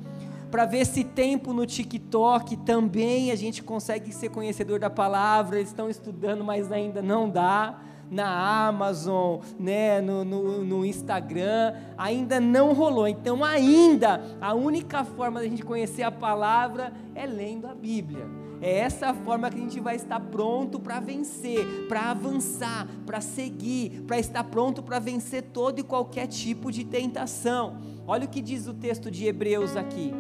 Para 0.51 0.65
ver 0.65 0.85
se 0.85 1.03
tempo 1.03 1.53
no 1.53 1.65
TikTok 1.65 2.57
também 2.57 3.31
a 3.31 3.35
gente 3.35 3.61
consegue 3.61 4.11
ser 4.11 4.29
conhecedor 4.29 4.79
da 4.79 4.89
palavra. 4.89 5.57
Eles 5.57 5.69
estão 5.69 5.89
estudando, 5.89 6.43
mas 6.43 6.71
ainda 6.71 7.01
não 7.01 7.29
dá 7.29 7.79
na 8.09 8.67
Amazon, 8.67 9.41
né, 9.59 10.01
no, 10.01 10.25
no, 10.25 10.65
no, 10.65 10.83
Instagram, 10.83 11.75
ainda 11.95 12.39
não 12.39 12.73
rolou. 12.73 13.07
Então, 13.07 13.45
ainda, 13.45 14.23
a 14.41 14.55
única 14.55 15.03
forma 15.03 15.39
da 15.39 15.47
gente 15.47 15.63
conhecer 15.63 16.01
a 16.01 16.11
palavra 16.11 16.91
é 17.13 17.27
lendo 17.27 17.67
a 17.67 17.75
Bíblia. 17.75 18.38
É 18.61 18.79
essa 18.79 19.13
forma 19.13 19.49
que 19.49 19.57
a 19.57 19.61
gente 19.61 19.79
vai 19.79 19.95
estar 19.95 20.19
pronto 20.19 20.79
para 20.79 20.99
vencer, 20.99 21.87
para 21.87 22.11
avançar, 22.11 22.87
para 23.05 23.21
seguir, 23.21 24.01
para 24.01 24.19
estar 24.19 24.43
pronto 24.43 24.83
para 24.83 24.99
vencer 24.99 25.43
todo 25.53 25.79
e 25.79 25.83
qualquer 25.83 26.27
tipo 26.27 26.71
de 26.71 26.83
tentação. 26.83 27.77
Olha 28.05 28.25
o 28.25 28.29
que 28.29 28.41
diz 28.41 28.67
o 28.67 28.73
texto 28.73 29.09
de 29.09 29.25
Hebreus 29.25 29.75
aqui. 29.75 30.13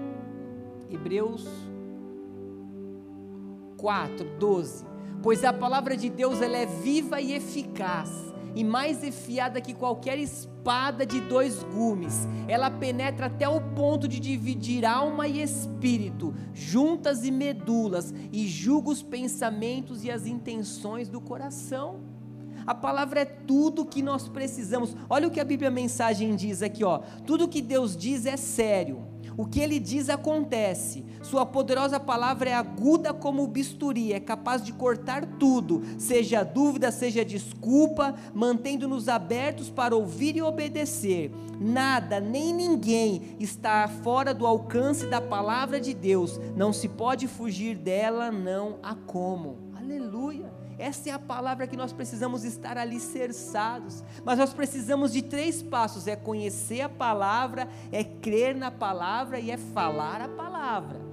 Hebreus 0.89 1.45
4, 3.77 4.25
12. 4.39 4.85
Pois 5.21 5.43
a 5.43 5.51
palavra 5.51 5.97
de 5.97 6.09
Deus 6.09 6.41
ela 6.41 6.57
é 6.57 6.65
viva 6.65 7.19
e 7.19 7.33
eficaz 7.33 8.28
e 8.55 8.63
mais 8.63 9.03
efiada 9.03 9.61
que 9.61 9.73
qualquer 9.73 10.17
espada 10.17 11.05
de 11.05 11.19
dois 11.21 11.63
gumes. 11.63 12.27
Ela 12.47 12.69
penetra 12.69 13.27
até 13.27 13.47
o 13.47 13.61
ponto 13.61 14.07
de 14.07 14.19
dividir 14.19 14.85
alma 14.85 15.27
e 15.27 15.41
espírito, 15.41 16.33
juntas 16.53 17.23
e 17.23 17.31
medulas, 17.31 18.13
e 18.31 18.47
julga 18.47 18.89
os 18.89 19.01
pensamentos 19.01 20.03
e 20.03 20.11
as 20.11 20.25
intenções 20.25 21.09
do 21.09 21.19
coração. 21.19 22.01
A 22.65 22.75
palavra 22.75 23.21
é 23.21 23.25
tudo 23.25 23.85
que 23.85 24.01
nós 24.03 24.29
precisamos. 24.29 24.95
Olha 25.09 25.27
o 25.27 25.31
que 25.31 25.39
a 25.39 25.45
Bíblia 25.45 25.71
Mensagem 25.71 26.35
diz 26.35 26.61
aqui, 26.61 26.83
ó. 26.83 26.99
Tudo 27.25 27.47
que 27.47 27.61
Deus 27.63 27.97
diz 27.97 28.25
é 28.27 28.37
sério. 28.37 29.08
O 29.37 29.45
que 29.45 29.59
ele 29.59 29.79
diz 29.79 30.09
acontece. 30.09 31.05
Sua 31.21 31.45
poderosa 31.45 31.99
palavra 31.99 32.49
é 32.49 32.53
aguda 32.53 33.13
como 33.13 33.43
o 33.43 33.47
bisturi, 33.47 34.13
é 34.13 34.19
capaz 34.19 34.63
de 34.63 34.73
cortar 34.73 35.25
tudo, 35.37 35.81
seja 35.97 36.43
dúvida, 36.43 36.91
seja 36.91 37.23
desculpa, 37.23 38.15
mantendo-nos 38.33 39.07
abertos 39.07 39.69
para 39.69 39.95
ouvir 39.95 40.35
e 40.35 40.41
obedecer. 40.41 41.31
Nada, 41.59 42.19
nem 42.19 42.53
ninguém 42.53 43.35
está 43.39 43.87
fora 43.87 44.33
do 44.33 44.47
alcance 44.47 45.05
da 45.07 45.19
palavra 45.19 45.79
de 45.79 45.93
Deus. 45.93 46.39
Não 46.55 46.71
se 46.71 46.87
pode 46.87 47.27
fugir 47.27 47.75
dela, 47.75 48.31
não 48.31 48.77
há 48.81 48.95
como. 48.95 49.57
Aleluia. 49.75 50.58
Essa 50.79 51.09
é 51.09 51.11
a 51.11 51.19
palavra 51.19 51.67
que 51.67 51.75
nós 51.75 51.91
precisamos 51.91 52.45
estar 52.45 52.77
alicerçados. 52.77 54.01
Mas 54.23 54.39
nós 54.39 54.53
precisamos 54.53 55.11
de 55.11 55.21
três 55.21 55.61
passos: 55.61 56.07
é 56.07 56.15
conhecer 56.15 56.79
a 56.79 56.87
palavra, 56.87 57.67
é 57.91 58.01
crer 58.01 58.55
na 58.55 58.71
palavra 58.71 59.39
e 59.39 59.51
é 59.51 59.57
falar 59.57 60.21
a 60.21 60.29
palavra. 60.29 61.08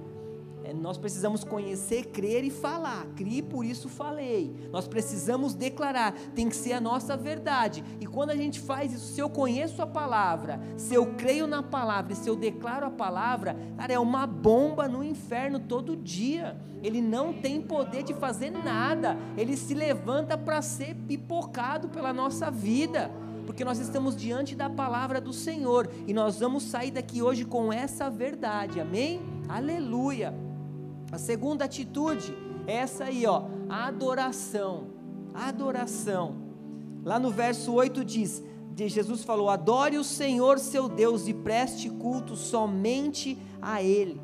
É, 0.67 0.73
nós 0.73 0.97
precisamos 0.97 1.45
conhecer, 1.45 2.07
crer 2.07 2.43
e 2.43 2.49
falar. 2.49 3.05
Criei, 3.15 3.41
por 3.41 3.63
isso 3.63 3.87
falei. 3.87 4.53
Nós 4.69 4.85
precisamos 4.85 5.53
declarar, 5.53 6.13
tem 6.35 6.49
que 6.49 6.55
ser 6.57 6.73
a 6.73 6.81
nossa 6.81 7.15
verdade. 7.15 7.83
E 8.01 8.05
quando 8.05 8.31
a 8.31 8.35
gente 8.35 8.59
faz 8.59 8.91
isso, 8.91 9.13
se 9.13 9.21
eu 9.21 9.29
conheço 9.29 9.81
a 9.81 9.87
palavra, 9.87 10.59
se 10.75 10.93
eu 10.93 11.13
creio 11.15 11.47
na 11.47 11.63
palavra 11.63 12.11
e 12.11 12.15
se 12.17 12.29
eu 12.29 12.35
declaro 12.35 12.85
a 12.85 12.89
palavra, 12.89 13.55
cara, 13.77 13.93
é 13.93 13.99
uma 13.99 14.27
bomba 14.27 14.89
no 14.89 15.01
inferno 15.01 15.57
todo 15.57 15.95
dia. 15.95 16.57
Ele 16.83 17.01
não 17.01 17.31
tem 17.31 17.61
poder 17.61 18.03
de 18.03 18.13
fazer 18.13 18.51
nada. 18.51 19.17
Ele 19.37 19.55
se 19.55 19.73
levanta 19.73 20.37
para 20.37 20.61
ser 20.61 20.95
pipocado 20.95 21.87
pela 21.87 22.11
nossa 22.11 22.51
vida 22.51 23.09
porque 23.45 23.63
nós 23.63 23.79
estamos 23.79 24.13
diante 24.13 24.53
da 24.53 24.69
palavra 24.69 25.21
do 25.21 25.31
Senhor 25.31 25.89
e 26.05 26.13
nós 26.13 26.37
vamos 26.37 26.63
sair 26.63 26.91
daqui 26.91 27.21
hoje 27.21 27.45
com 27.45 27.71
essa 27.71 28.09
verdade, 28.09 28.81
amém? 28.81 29.21
Aleluia. 29.47 30.46
A 31.11 31.17
segunda 31.17 31.65
atitude 31.65 32.35
é 32.65 32.75
essa 32.75 33.05
aí, 33.05 33.25
ó, 33.25 33.43
adoração. 33.69 34.87
Adoração. 35.33 36.35
Lá 37.03 37.17
no 37.19 37.31
verso 37.31 37.73
8 37.73 38.03
diz: 38.03 38.43
Jesus 38.75 39.23
falou: 39.23 39.49
"Adore 39.49 39.97
o 39.97 40.03
Senhor 40.03 40.59
seu 40.59 40.89
Deus 40.89 41.27
e 41.27 41.33
preste 41.33 41.89
culto 41.89 42.35
somente 42.35 43.37
a 43.61 43.81
ele". 43.81 44.21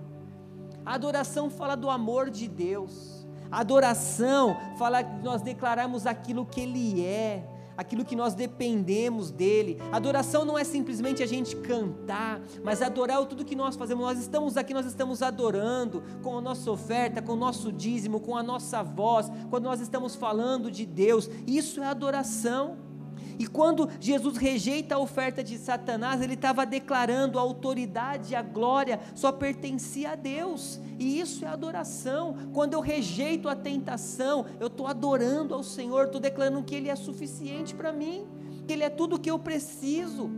A 0.85 0.95
adoração 0.95 1.49
fala 1.49 1.75
do 1.75 1.89
amor 1.89 2.29
de 2.29 2.47
Deus. 2.47 3.25
A 3.49 3.59
adoração 3.59 4.57
fala 4.77 5.03
que 5.03 5.23
nós 5.23 5.41
declaramos 5.41 6.05
aquilo 6.05 6.45
que 6.45 6.61
ele 6.61 7.05
é 7.05 7.47
aquilo 7.77 8.05
que 8.05 8.15
nós 8.15 8.33
dependemos 8.33 9.31
dele. 9.31 9.79
Adoração 9.91 10.45
não 10.45 10.57
é 10.57 10.63
simplesmente 10.63 11.21
a 11.23 11.25
gente 11.25 11.55
cantar, 11.55 12.41
mas 12.63 12.81
adorar 12.81 13.21
é 13.21 13.25
tudo 13.25 13.45
que 13.45 13.55
nós 13.55 13.75
fazemos. 13.75 14.03
Nós 14.03 14.19
estamos 14.19 14.57
aqui, 14.57 14.73
nós 14.73 14.85
estamos 14.85 15.21
adorando 15.21 16.03
com 16.21 16.37
a 16.37 16.41
nossa 16.41 16.69
oferta, 16.71 17.21
com 17.21 17.33
o 17.33 17.37
nosso 17.37 17.71
dízimo, 17.71 18.19
com 18.19 18.35
a 18.37 18.43
nossa 18.43 18.83
voz, 18.83 19.31
quando 19.49 19.65
nós 19.65 19.79
estamos 19.79 20.15
falando 20.15 20.71
de 20.71 20.85
Deus. 20.85 21.29
Isso 21.47 21.81
é 21.81 21.85
adoração. 21.85 22.92
E 23.39 23.47
quando 23.47 23.89
Jesus 23.99 24.37
rejeita 24.37 24.95
a 24.95 24.99
oferta 24.99 25.43
de 25.43 25.57
Satanás, 25.57 26.21
ele 26.21 26.33
estava 26.33 26.65
declarando 26.65 27.37
a 27.37 27.41
autoridade, 27.41 28.35
a 28.35 28.41
glória 28.41 28.99
só 29.15 29.31
pertencia 29.31 30.11
a 30.11 30.15
Deus. 30.15 30.79
E 30.99 31.19
isso 31.19 31.45
é 31.45 31.47
adoração. 31.47 32.35
Quando 32.53 32.73
eu 32.73 32.79
rejeito 32.79 33.49
a 33.49 33.55
tentação, 33.55 34.45
eu 34.59 34.67
estou 34.67 34.87
adorando 34.87 35.53
ao 35.53 35.63
Senhor, 35.63 36.05
estou 36.05 36.21
declarando 36.21 36.63
que 36.63 36.75
Ele 36.75 36.89
é 36.89 36.95
suficiente 36.95 37.73
para 37.73 37.91
mim, 37.91 38.25
que 38.67 38.73
Ele 38.73 38.83
é 38.83 38.89
tudo 38.89 39.15
o 39.15 39.19
que 39.19 39.31
eu 39.31 39.39
preciso. 39.39 40.29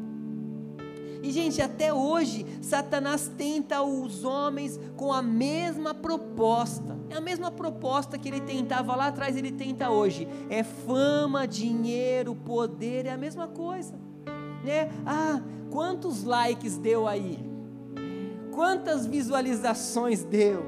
E, 1.26 1.32
gente, 1.32 1.60
até 1.60 1.92
hoje, 1.92 2.46
Satanás 2.62 3.32
tenta 3.36 3.82
os 3.82 4.24
homens 4.24 4.80
com 4.96 5.12
a 5.12 5.24
mesma 5.24 5.92
proposta. 5.92 6.96
É 7.10 7.16
a 7.16 7.22
mesma 7.22 7.50
proposta 7.50 8.16
que 8.16 8.30
ele 8.30 8.42
tentava 8.42 8.96
lá 8.96 9.08
atrás, 9.08 9.36
ele 9.36 9.52
tenta 9.52 9.90
hoje. 9.90 10.28
É 10.52 10.62
fama, 10.62 11.48
dinheiro, 11.48 12.36
poder, 12.36 13.08
é 13.08 13.10
a 13.10 13.18
mesma 13.18 13.48
coisa. 13.48 13.96
Né? 14.64 14.92
Ah, 15.04 15.42
quantos 15.72 16.24
likes 16.24 16.78
deu 16.78 17.08
aí? 17.08 17.40
Quantas 18.52 19.08
visualizações 19.08 20.24
deu? 20.24 20.64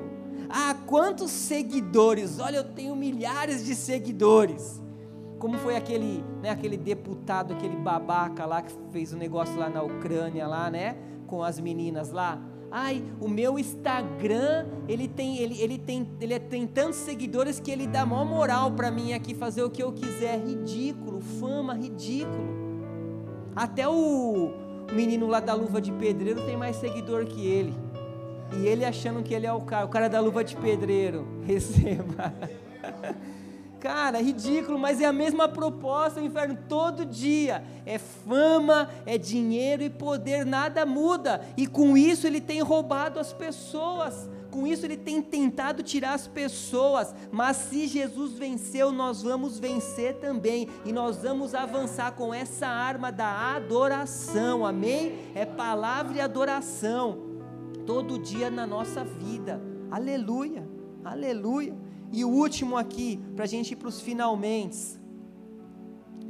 Ah, 0.50 0.76
quantos 0.88 1.30
seguidores? 1.30 2.40
Olha, 2.40 2.58
eu 2.58 2.64
tenho 2.64 2.96
milhares 2.96 3.64
de 3.64 3.76
seguidores 3.76 4.82
como 5.40 5.58
foi 5.58 5.76
aquele, 5.76 6.24
né, 6.42 6.50
aquele 6.50 6.78
deputado, 6.78 7.54
aquele 7.54 7.76
babaca 7.76 8.46
lá 8.46 8.62
que 8.62 8.72
fez 8.92 9.14
o 9.14 9.16
um 9.16 9.20
negócio 9.20 9.58
lá 9.58 9.70
na 9.70 9.84
Ucrânia 9.84 10.48
lá, 10.48 10.70
né, 10.70 10.98
com 11.28 11.44
as 11.44 11.60
meninas 11.60 12.12
lá. 12.12 12.42
Ai, 12.70 13.02
o 13.22 13.30
meu 13.30 13.58
Instagram, 13.58 14.66
ele 14.90 15.08
tem, 15.08 15.38
ele, 15.38 15.62
ele 15.62 15.78
tem, 15.78 16.08
ele 16.20 16.34
é, 16.34 16.40
tem 16.40 16.68
tantos 16.68 16.98
seguidores 16.98 17.60
que 17.60 17.72
ele 17.72 17.88
dá 17.88 18.06
maior 18.06 18.26
moral 18.26 18.72
para 18.72 18.92
mim 18.92 19.14
aqui 19.14 19.34
fazer 19.34 19.64
o 19.64 19.70
que 19.70 19.82
eu 19.82 19.94
quiser. 19.94 20.38
Ridículo, 20.46 21.22
fama, 21.22 21.74
ridículo. 21.74 22.58
Até 23.56 23.88
o 23.88 24.52
menino 24.94 25.28
lá 25.28 25.40
da 25.40 25.54
luva 25.54 25.80
de 25.80 25.94
pedreiro 25.94 26.46
tem 26.46 26.58
mais 26.58 26.76
seguidor 26.76 27.26
que 27.26 27.46
ele. 27.48 27.74
E 28.60 28.68
ele 28.68 28.84
achando 28.84 29.24
que 29.24 29.34
ele 29.34 29.46
é 29.46 29.54
o 29.54 29.62
cara, 29.62 29.86
o 29.86 29.90
cara 29.90 30.10
da 30.10 30.20
luva 30.20 30.44
de 30.44 30.58
pedreiro. 30.58 31.26
Receba. 31.48 32.34
Cara, 33.80 34.22
ridículo, 34.22 34.80
mas 34.80 35.00
é 35.00 35.06
a 35.06 35.14
mesma 35.14 35.48
proposta, 35.48 36.20
o 36.20 36.24
inferno 36.24 36.58
todo 36.68 37.06
dia. 37.06 37.64
É 37.86 38.00
fama, 38.00 38.90
é 39.06 39.18
dinheiro 39.18 39.84
e 39.84 39.90
poder, 39.90 40.46
nada 40.46 40.86
muda. 40.86 41.42
E 41.56 41.68
com 41.68 41.96
isso 41.96 42.26
ele 42.26 42.42
tem 42.42 42.62
roubado 42.62 43.20
as 43.20 43.32
pessoas. 43.32 44.28
Com 44.50 44.66
isso 44.66 44.86
ele 44.86 44.98
tem 44.98 45.22
tentado 45.22 45.84
tirar 45.84 46.14
as 46.14 46.28
pessoas. 46.28 47.14
Mas 47.32 47.58
se 47.58 47.86
Jesus 47.86 48.34
venceu, 48.34 48.92
nós 48.92 49.22
vamos 49.22 49.60
vencer 49.60 50.16
também. 50.16 50.68
E 50.84 50.92
nós 50.92 51.22
vamos 51.22 51.54
avançar 51.54 52.14
com 52.14 52.34
essa 52.34 52.68
arma 52.68 53.12
da 53.12 53.56
adoração. 53.56 54.66
Amém? 54.66 55.14
É 55.36 55.46
palavra 55.46 56.18
e 56.18 56.22
adoração. 56.22 57.20
Todo 57.86 58.18
dia 58.18 58.50
na 58.50 58.66
nossa 58.66 59.04
vida. 59.04 59.62
Aleluia. 59.92 60.68
Aleluia. 61.06 61.87
E 62.12 62.24
o 62.24 62.30
último 62.30 62.78
aqui, 62.78 63.20
para 63.36 63.44
a 63.44 63.48
gente 63.48 63.72
ir 63.72 63.76
para 63.76 63.90
os 63.90 64.00
finalmente. 64.02 64.98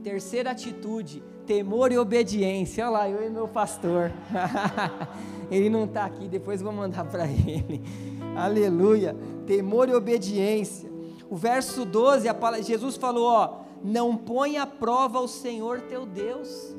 Terceira 0.03 0.51
atitude, 0.51 1.23
temor 1.45 1.91
e 1.91 1.97
obediência. 1.97 2.85
Olha 2.85 2.91
lá, 2.91 3.09
eu 3.09 3.25
e 3.25 3.29
meu 3.29 3.47
pastor. 3.47 4.11
ele 5.51 5.69
não 5.69 5.85
está 5.85 6.05
aqui, 6.05 6.27
depois 6.27 6.61
vou 6.61 6.71
mandar 6.71 7.05
para 7.05 7.25
ele. 7.25 7.81
Aleluia. 8.35 9.15
Temor 9.45 9.89
e 9.89 9.93
obediência. 9.93 10.89
O 11.29 11.35
verso 11.35 11.85
12, 11.85 12.27
a, 12.29 12.61
Jesus 12.61 12.95
falou: 12.95 13.25
ó, 13.25 13.61
não 13.83 14.15
põe 14.15 14.57
à 14.57 14.65
prova 14.65 15.19
o 15.19 15.27
Senhor 15.27 15.81
teu 15.81 16.05
Deus. 16.05 16.75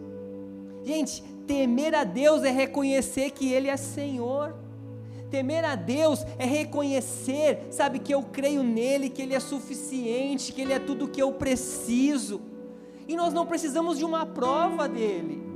Gente, 0.85 1.23
temer 1.47 1.95
a 1.95 2.05
Deus 2.05 2.43
é 2.43 2.51
reconhecer 2.51 3.31
que 3.31 3.53
Ele 3.53 3.69
é 3.69 3.77
Senhor. 3.77 4.55
Temer 5.31 5.65
a 5.65 5.75
Deus 5.75 6.25
é 6.39 6.47
reconhecer, 6.47 7.67
sabe, 7.71 7.99
que 7.99 8.15
eu 8.15 8.23
creio 8.23 8.63
nele, 8.63 9.11
que 9.11 9.21
ele 9.21 9.35
é 9.35 9.41
suficiente, 9.41 10.53
que 10.53 10.61
ele 10.63 10.73
é 10.73 10.79
tudo 10.79 11.05
o 11.05 11.09
que 11.09 11.23
eu 11.23 11.33
preciso. 11.33 12.41
E 13.07 13.17
nós 13.17 13.33
não 13.33 13.47
precisamos 13.47 13.99
de 13.99 14.05
uma 14.05 14.25
prova 14.25 14.89
dele. 14.89 15.49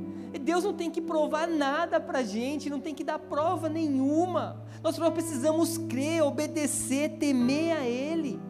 Deus 0.42 0.64
não 0.64 0.72
tem 0.72 0.90
que 0.90 1.00
provar 1.00 1.46
nada 1.46 2.00
para 2.00 2.22
gente, 2.22 2.70
não 2.70 2.80
tem 2.80 2.94
que 2.94 3.04
dar 3.04 3.18
prova 3.18 3.68
nenhuma. 3.68 4.62
Nós 4.82 4.96
só 4.96 5.10
precisamos 5.10 5.78
crer, 5.78 6.22
obedecer, 6.22 7.10
temer 7.18 7.76
a 7.76 7.86
Ele. 7.86 8.40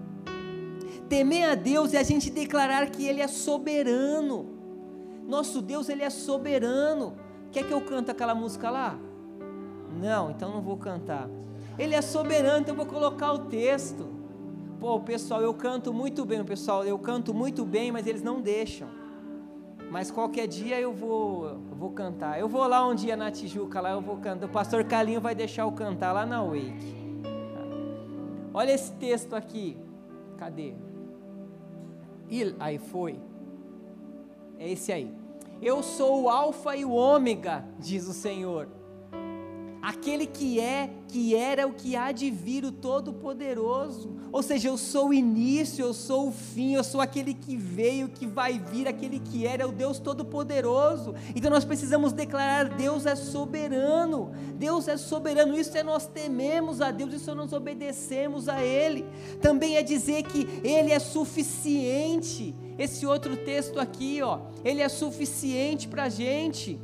Temer 1.08 1.50
a 1.50 1.54
Deus 1.54 1.92
é 1.92 1.98
a 1.98 2.02
gente 2.02 2.30
declarar 2.30 2.88
que 2.90 3.06
Ele 3.06 3.20
é 3.20 3.28
soberano. 3.28 4.48
Nosso 5.26 5.60
Deus, 5.60 5.88
Ele 5.88 6.02
é 6.02 6.10
soberano. 6.10 7.16
Quer 7.50 7.66
que 7.66 7.72
eu 7.72 7.80
cante 7.82 8.10
aquela 8.10 8.34
música 8.34 8.70
lá? 8.70 8.98
Não, 9.92 10.30
então 10.30 10.50
não 10.50 10.62
vou 10.62 10.76
cantar. 10.76 11.28
Ele 11.78 11.94
é 11.94 12.02
soberano, 12.02 12.60
então 12.60 12.74
eu 12.74 12.76
vou 12.76 12.86
colocar 12.86 13.32
o 13.32 13.46
texto. 13.46 14.06
Pô, 14.78 15.00
pessoal, 15.00 15.40
eu 15.40 15.54
canto 15.54 15.92
muito 15.92 16.24
bem, 16.24 16.44
pessoal, 16.44 16.84
eu 16.84 16.98
canto 16.98 17.32
muito 17.32 17.64
bem, 17.64 17.92
mas 17.92 18.06
eles 18.06 18.22
não 18.22 18.40
deixam. 18.40 18.88
Mas 19.90 20.10
qualquer 20.10 20.46
dia 20.46 20.80
eu 20.80 20.92
vou, 20.92 21.48
eu 21.48 21.76
vou 21.76 21.90
cantar. 21.90 22.40
Eu 22.40 22.48
vou 22.48 22.66
lá 22.66 22.86
um 22.86 22.94
dia 22.94 23.16
na 23.16 23.30
Tijuca, 23.30 23.80
lá 23.80 23.90
eu 23.90 24.00
vou 24.00 24.16
cantar. 24.16 24.46
O 24.46 24.48
pastor 24.48 24.84
Calinho 24.84 25.20
vai 25.20 25.34
deixar 25.34 25.62
eu 25.62 25.72
cantar 25.72 26.12
lá 26.12 26.24
na 26.24 26.42
Wake. 26.42 26.96
Olha 28.54 28.72
esse 28.72 28.92
texto 28.92 29.34
aqui. 29.34 29.76
Cadê? 30.38 30.74
Il, 32.30 32.54
aí 32.58 32.78
foi. 32.78 33.20
É 34.58 34.70
esse 34.70 34.92
aí. 34.92 35.14
Eu 35.60 35.82
sou 35.82 36.22
o 36.22 36.28
Alfa 36.28 36.74
e 36.74 36.84
o 36.84 36.92
Ômega, 36.92 37.64
diz 37.78 38.08
o 38.08 38.12
Senhor 38.12 38.68
aquele 39.82 40.26
que 40.26 40.60
é, 40.60 40.90
que 41.08 41.34
era 41.34 41.66
o 41.66 41.72
que 41.72 41.96
há 41.96 42.12
de 42.12 42.30
vir, 42.30 42.64
o 42.64 42.70
Todo-Poderoso. 42.70 44.16
Ou 44.30 44.40
seja, 44.40 44.68
eu 44.68 44.78
sou 44.78 45.08
o 45.08 45.14
início, 45.14 45.84
eu 45.84 45.92
sou 45.92 46.28
o 46.28 46.32
fim, 46.32 46.74
eu 46.74 46.84
sou 46.84 47.00
aquele 47.00 47.34
que 47.34 47.56
veio, 47.56 48.08
que 48.08 48.24
vai 48.24 48.60
vir, 48.60 48.86
aquele 48.86 49.18
que 49.18 49.44
era, 49.44 49.64
é 49.64 49.66
o 49.66 49.72
Deus 49.72 49.98
Todo-Poderoso. 49.98 51.14
Então 51.34 51.50
nós 51.50 51.64
precisamos 51.64 52.12
declarar: 52.12 52.68
Deus 52.68 53.04
é 53.04 53.16
soberano, 53.16 54.30
Deus 54.54 54.86
é 54.86 54.96
soberano. 54.96 55.58
Isso 55.58 55.76
é 55.76 55.82
nós 55.82 56.06
tememos 56.06 56.80
a 56.80 56.92
Deus, 56.92 57.12
isso 57.12 57.30
é 57.32 57.34
nós 57.34 57.52
obedecemos 57.52 58.48
a 58.48 58.62
Ele. 58.62 59.04
Também 59.40 59.76
é 59.76 59.82
dizer 59.82 60.22
que 60.22 60.46
Ele 60.62 60.92
é 60.92 60.98
suficiente. 61.00 62.54
Esse 62.78 63.04
outro 63.04 63.36
texto 63.36 63.80
aqui, 63.80 64.22
ó, 64.22 64.38
Ele 64.64 64.80
é 64.80 64.88
suficiente 64.88 65.88
para 65.88 66.04
a 66.04 66.08
gente. 66.08 66.80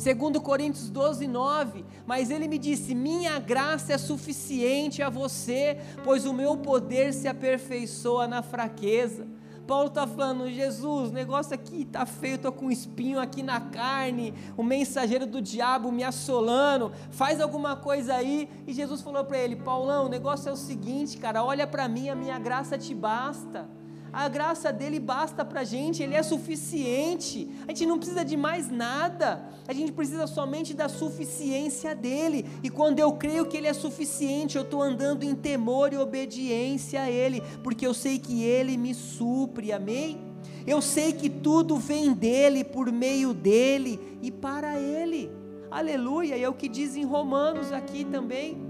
Segundo 0.00 0.40
Coríntios 0.40 0.88
12, 0.88 1.26
9, 1.26 1.84
mas 2.06 2.30
ele 2.30 2.48
me 2.48 2.56
disse: 2.56 2.94
"Minha 2.94 3.38
graça 3.38 3.92
é 3.92 3.98
suficiente 3.98 5.02
a 5.02 5.10
você, 5.10 5.76
pois 6.02 6.24
o 6.24 6.32
meu 6.32 6.56
poder 6.56 7.12
se 7.12 7.28
aperfeiçoa 7.28 8.26
na 8.26 8.40
fraqueza." 8.40 9.26
Paulo 9.66 9.88
está 9.88 10.06
falando, 10.06 10.50
Jesus, 10.50 11.10
o 11.10 11.12
negócio 11.12 11.54
aqui 11.54 11.82
está 11.82 12.06
feio, 12.06 12.36
estou 12.36 12.50
com 12.50 12.66
um 12.66 12.70
espinho 12.70 13.20
aqui 13.20 13.42
na 13.42 13.60
carne, 13.60 14.32
o 14.56 14.62
mensageiro 14.62 15.26
do 15.26 15.42
diabo 15.42 15.92
me 15.92 16.02
assolando, 16.02 16.90
faz 17.10 17.38
alguma 17.38 17.76
coisa 17.76 18.14
aí. 18.14 18.48
E 18.66 18.72
Jesus 18.72 19.02
falou 19.02 19.22
para 19.22 19.36
ele: 19.36 19.54
Paulão, 19.54 20.06
o 20.06 20.08
negócio 20.08 20.48
é 20.48 20.52
o 20.52 20.56
seguinte, 20.56 21.18
cara, 21.18 21.44
olha 21.44 21.66
para 21.66 21.86
mim, 21.86 22.08
a 22.08 22.14
minha 22.14 22.38
graça 22.38 22.78
te 22.78 22.94
basta. 22.94 23.68
A 24.12 24.28
graça 24.28 24.72
dele 24.72 24.98
basta 24.98 25.44
para 25.44 25.60
a 25.60 25.64
gente, 25.64 26.02
ele 26.02 26.14
é 26.14 26.22
suficiente. 26.22 27.48
A 27.66 27.70
gente 27.70 27.86
não 27.86 27.96
precisa 27.96 28.24
de 28.24 28.36
mais 28.36 28.68
nada, 28.68 29.48
a 29.68 29.72
gente 29.72 29.92
precisa 29.92 30.26
somente 30.26 30.74
da 30.74 30.88
suficiência 30.88 31.94
dele. 31.94 32.44
E 32.62 32.68
quando 32.68 32.98
eu 32.98 33.12
creio 33.12 33.46
que 33.46 33.56
ele 33.56 33.68
é 33.68 33.72
suficiente, 33.72 34.56
eu 34.56 34.62
estou 34.62 34.82
andando 34.82 35.22
em 35.22 35.34
temor 35.34 35.92
e 35.92 35.96
obediência 35.96 37.02
a 37.02 37.10
ele, 37.10 37.40
porque 37.62 37.86
eu 37.86 37.94
sei 37.94 38.18
que 38.18 38.42
ele 38.42 38.76
me 38.76 38.94
supre, 38.94 39.72
amém? 39.72 40.18
Eu 40.66 40.82
sei 40.82 41.12
que 41.12 41.30
tudo 41.30 41.76
vem 41.76 42.12
dele, 42.12 42.64
por 42.64 42.90
meio 42.90 43.32
dele 43.32 44.18
e 44.20 44.30
para 44.30 44.78
ele, 44.78 45.30
aleluia. 45.70 46.36
E 46.36 46.42
é 46.42 46.48
o 46.48 46.54
que 46.54 46.68
diz 46.68 46.96
em 46.96 47.04
Romanos 47.04 47.72
aqui 47.72 48.04
também. 48.04 48.69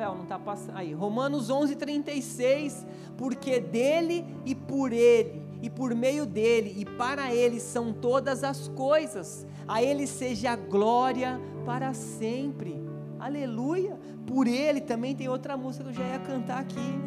Léo, 0.00 0.14
não 0.14 0.22
está 0.22 0.38
passando. 0.38 0.76
Aí, 0.76 0.94
Romanos 0.94 1.50
11, 1.50 1.76
36. 1.76 2.86
Porque 3.18 3.60
dele 3.60 4.24
e 4.46 4.54
por 4.54 4.92
ele, 4.92 5.42
e 5.60 5.68
por 5.68 5.94
meio 5.94 6.24
dele, 6.24 6.74
e 6.78 6.86
para 6.86 7.34
ele 7.34 7.60
são 7.60 7.92
todas 7.92 8.42
as 8.42 8.66
coisas. 8.68 9.46
A 9.68 9.82
ele 9.82 10.06
seja 10.06 10.52
a 10.52 10.56
glória 10.56 11.38
para 11.66 11.92
sempre. 11.92 12.82
Aleluia. 13.18 13.98
Por 14.26 14.46
ele 14.46 14.80
também 14.80 15.14
tem 15.14 15.28
outra 15.28 15.54
música 15.54 15.84
que 15.84 15.90
eu 15.90 15.94
já 15.94 16.08
ia 16.08 16.18
cantar 16.18 16.60
aqui. 16.60 16.98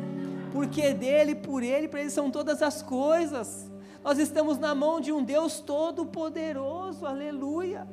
Porque 0.52 0.94
dele, 0.94 1.34
por 1.34 1.64
ele, 1.64 1.88
para 1.88 2.02
ele 2.02 2.12
são 2.12 2.30
todas 2.30 2.62
as 2.62 2.84
coisas. 2.84 3.72
Nós 4.04 4.20
estamos 4.20 4.60
na 4.60 4.76
mão 4.76 5.02
de 5.02 5.12
um 5.12 5.24
Deus 5.24 5.60
todo-poderoso. 5.60 7.08
Aleluia. 7.08 7.88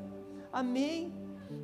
Amém. 0.53 1.11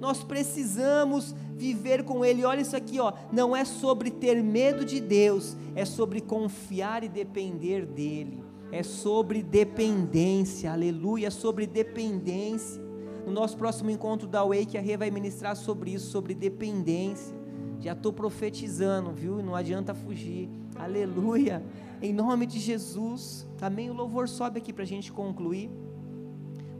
Nós 0.00 0.24
precisamos 0.24 1.34
viver 1.56 2.04
com 2.04 2.24
Ele. 2.24 2.44
Olha 2.44 2.60
isso 2.60 2.76
aqui, 2.76 3.00
ó. 3.00 3.12
Não 3.32 3.56
é 3.56 3.64
sobre 3.64 4.10
ter 4.10 4.42
medo 4.42 4.84
de 4.84 5.00
Deus, 5.00 5.56
é 5.74 5.84
sobre 5.84 6.20
confiar 6.20 7.02
e 7.02 7.08
depender 7.08 7.86
dEle. 7.86 8.44
É 8.70 8.82
sobre 8.82 9.42
dependência, 9.42 10.72
aleluia, 10.72 11.28
é 11.28 11.30
sobre 11.30 11.66
dependência. 11.66 12.82
No 13.24 13.32
nosso 13.32 13.56
próximo 13.56 13.90
encontro 13.90 14.28
da 14.28 14.44
Wake, 14.44 14.76
a 14.76 14.80
Rê 14.80 14.96
vai 14.96 15.10
ministrar 15.10 15.56
sobre 15.56 15.92
isso, 15.92 16.10
sobre 16.10 16.34
dependência. 16.34 17.34
Já 17.80 17.92
estou 17.92 18.12
profetizando, 18.12 19.12
viu? 19.12 19.42
Não 19.42 19.54
adianta 19.54 19.94
fugir. 19.94 20.48
Aleluia. 20.76 21.64
Em 22.02 22.12
nome 22.12 22.46
de 22.46 22.58
Jesus. 22.58 23.46
Amém. 23.60 23.90
O 23.90 23.94
louvor 23.94 24.28
sobe 24.28 24.58
aqui 24.58 24.72
para 24.72 24.82
a 24.82 24.86
gente 24.86 25.12
concluir. 25.12 25.70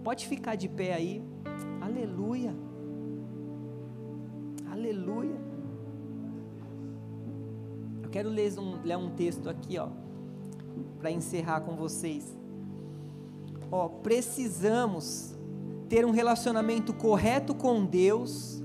Pode 0.03 0.27
ficar 0.27 0.55
de 0.55 0.69
pé 0.69 0.95
aí. 0.95 1.23
Aleluia. 1.81 2.55
Aleluia. 4.87 5.35
Eu 8.05 8.09
quero 8.09 8.29
ler 8.29 8.57
um, 8.57 8.81
ler 8.85 8.97
um 8.97 9.11
texto 9.11 9.51
aqui, 9.51 9.77
ó, 9.81 9.89
para 11.01 11.11
encerrar 11.11 11.63
com 11.63 11.75
vocês. 11.75 12.25
Ó, 13.69 13.89
precisamos 13.89 15.35
ter 15.89 16.07
um 16.07 16.13
relacionamento 16.13 16.95
correto 16.95 17.53
com 17.53 17.85
Deus, 17.85 18.63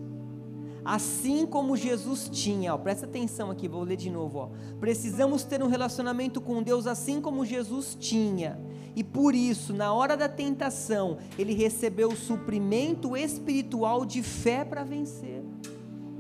assim 0.86 1.44
como 1.48 1.76
Jesus 1.76 2.30
tinha. 2.32 2.76
Ó, 2.76 2.78
presta 2.78 3.08
atenção 3.08 3.50
aqui, 3.50 3.68
vou 3.68 3.82
ler 3.82 3.98
de 3.98 4.12
novo. 4.12 4.38
Ó. 4.38 4.50
Precisamos 4.80 5.44
ter 5.44 5.64
um 5.64 5.68
relacionamento 5.68 6.40
com 6.40 6.62
Deus 6.62 6.86
assim 6.86 7.20
como 7.20 7.44
Jesus 7.44 7.98
tinha. 8.00 8.60
E 8.96 9.04
por 9.04 9.34
isso, 9.34 9.74
na 9.74 9.92
hora 9.92 10.16
da 10.16 10.30
tentação, 10.30 11.18
ele 11.36 11.56
recebeu 11.56 12.10
o 12.10 12.16
suprimento 12.16 13.18
espiritual 13.18 14.06
de 14.06 14.22
fé 14.22 14.64
para 14.64 14.84
vencer. 14.84 15.51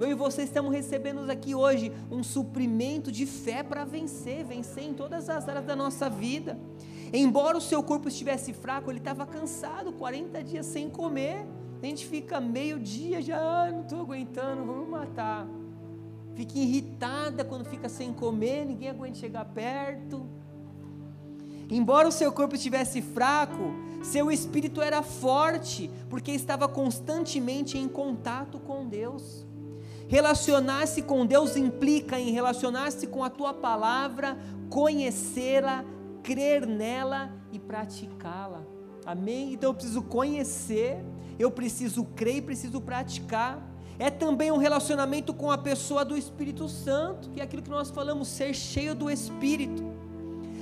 Eu 0.01 0.09
e 0.09 0.13
você 0.15 0.41
estamos 0.41 0.71
recebendo 0.71 1.29
aqui 1.29 1.53
hoje 1.53 1.91
um 2.09 2.23
suprimento 2.23 3.11
de 3.11 3.27
fé 3.27 3.61
para 3.61 3.85
vencer, 3.85 4.43
vencer 4.43 4.83
em 4.83 4.95
todas 4.95 5.29
as 5.29 5.47
áreas 5.47 5.63
da 5.63 5.75
nossa 5.75 6.09
vida. 6.09 6.57
Embora 7.13 7.55
o 7.55 7.61
seu 7.61 7.83
corpo 7.83 8.07
estivesse 8.07 8.51
fraco, 8.51 8.89
ele 8.89 8.97
estava 8.97 9.27
cansado, 9.27 9.93
40 9.93 10.43
dias 10.43 10.65
sem 10.65 10.89
comer. 10.89 11.45
A 11.83 11.85
gente 11.85 12.07
fica 12.07 12.41
meio 12.41 12.79
dia 12.79 13.21
já, 13.21 13.37
ah, 13.37 13.69
não 13.71 13.81
estou 13.81 14.01
aguentando, 14.01 14.65
vamos 14.65 14.89
matar. 14.89 15.47
Fica 16.33 16.57
irritada 16.57 17.45
quando 17.45 17.65
fica 17.65 17.87
sem 17.87 18.11
comer, 18.11 18.65
ninguém 18.65 18.89
aguenta 18.89 19.19
chegar 19.19 19.45
perto. 19.45 20.25
Embora 21.69 22.07
o 22.07 22.11
seu 22.11 22.31
corpo 22.31 22.55
estivesse 22.55 23.03
fraco, 23.03 23.71
seu 24.01 24.31
espírito 24.31 24.81
era 24.81 25.03
forte, 25.03 25.91
porque 26.09 26.31
estava 26.31 26.67
constantemente 26.67 27.77
em 27.77 27.87
contato 27.87 28.57
com 28.57 28.87
Deus. 28.87 29.45
Relacionar-se 30.11 31.01
com 31.03 31.25
Deus 31.25 31.55
implica 31.55 32.19
em 32.19 32.31
relacionar-se 32.31 33.07
com 33.07 33.23
a 33.23 33.29
tua 33.29 33.53
palavra, 33.53 34.37
conhecê-la, 34.69 35.85
crer 36.21 36.67
nela 36.67 37.31
e 37.49 37.57
praticá-la. 37.57 38.61
Amém? 39.05 39.53
Então 39.53 39.69
eu 39.69 39.73
preciso 39.73 40.01
conhecer, 40.01 41.01
eu 41.39 41.49
preciso 41.49 42.03
crer 42.03 42.35
e 42.35 42.41
preciso 42.41 42.81
praticar. 42.81 43.65
É 43.97 44.09
também 44.09 44.51
um 44.51 44.57
relacionamento 44.57 45.33
com 45.33 45.49
a 45.49 45.57
pessoa 45.57 46.03
do 46.03 46.17
Espírito 46.17 46.67
Santo, 46.67 47.29
que 47.29 47.39
é 47.39 47.43
aquilo 47.43 47.61
que 47.61 47.69
nós 47.69 47.89
falamos, 47.89 48.27
ser 48.27 48.53
cheio 48.53 48.93
do 48.93 49.09
Espírito. 49.09 49.81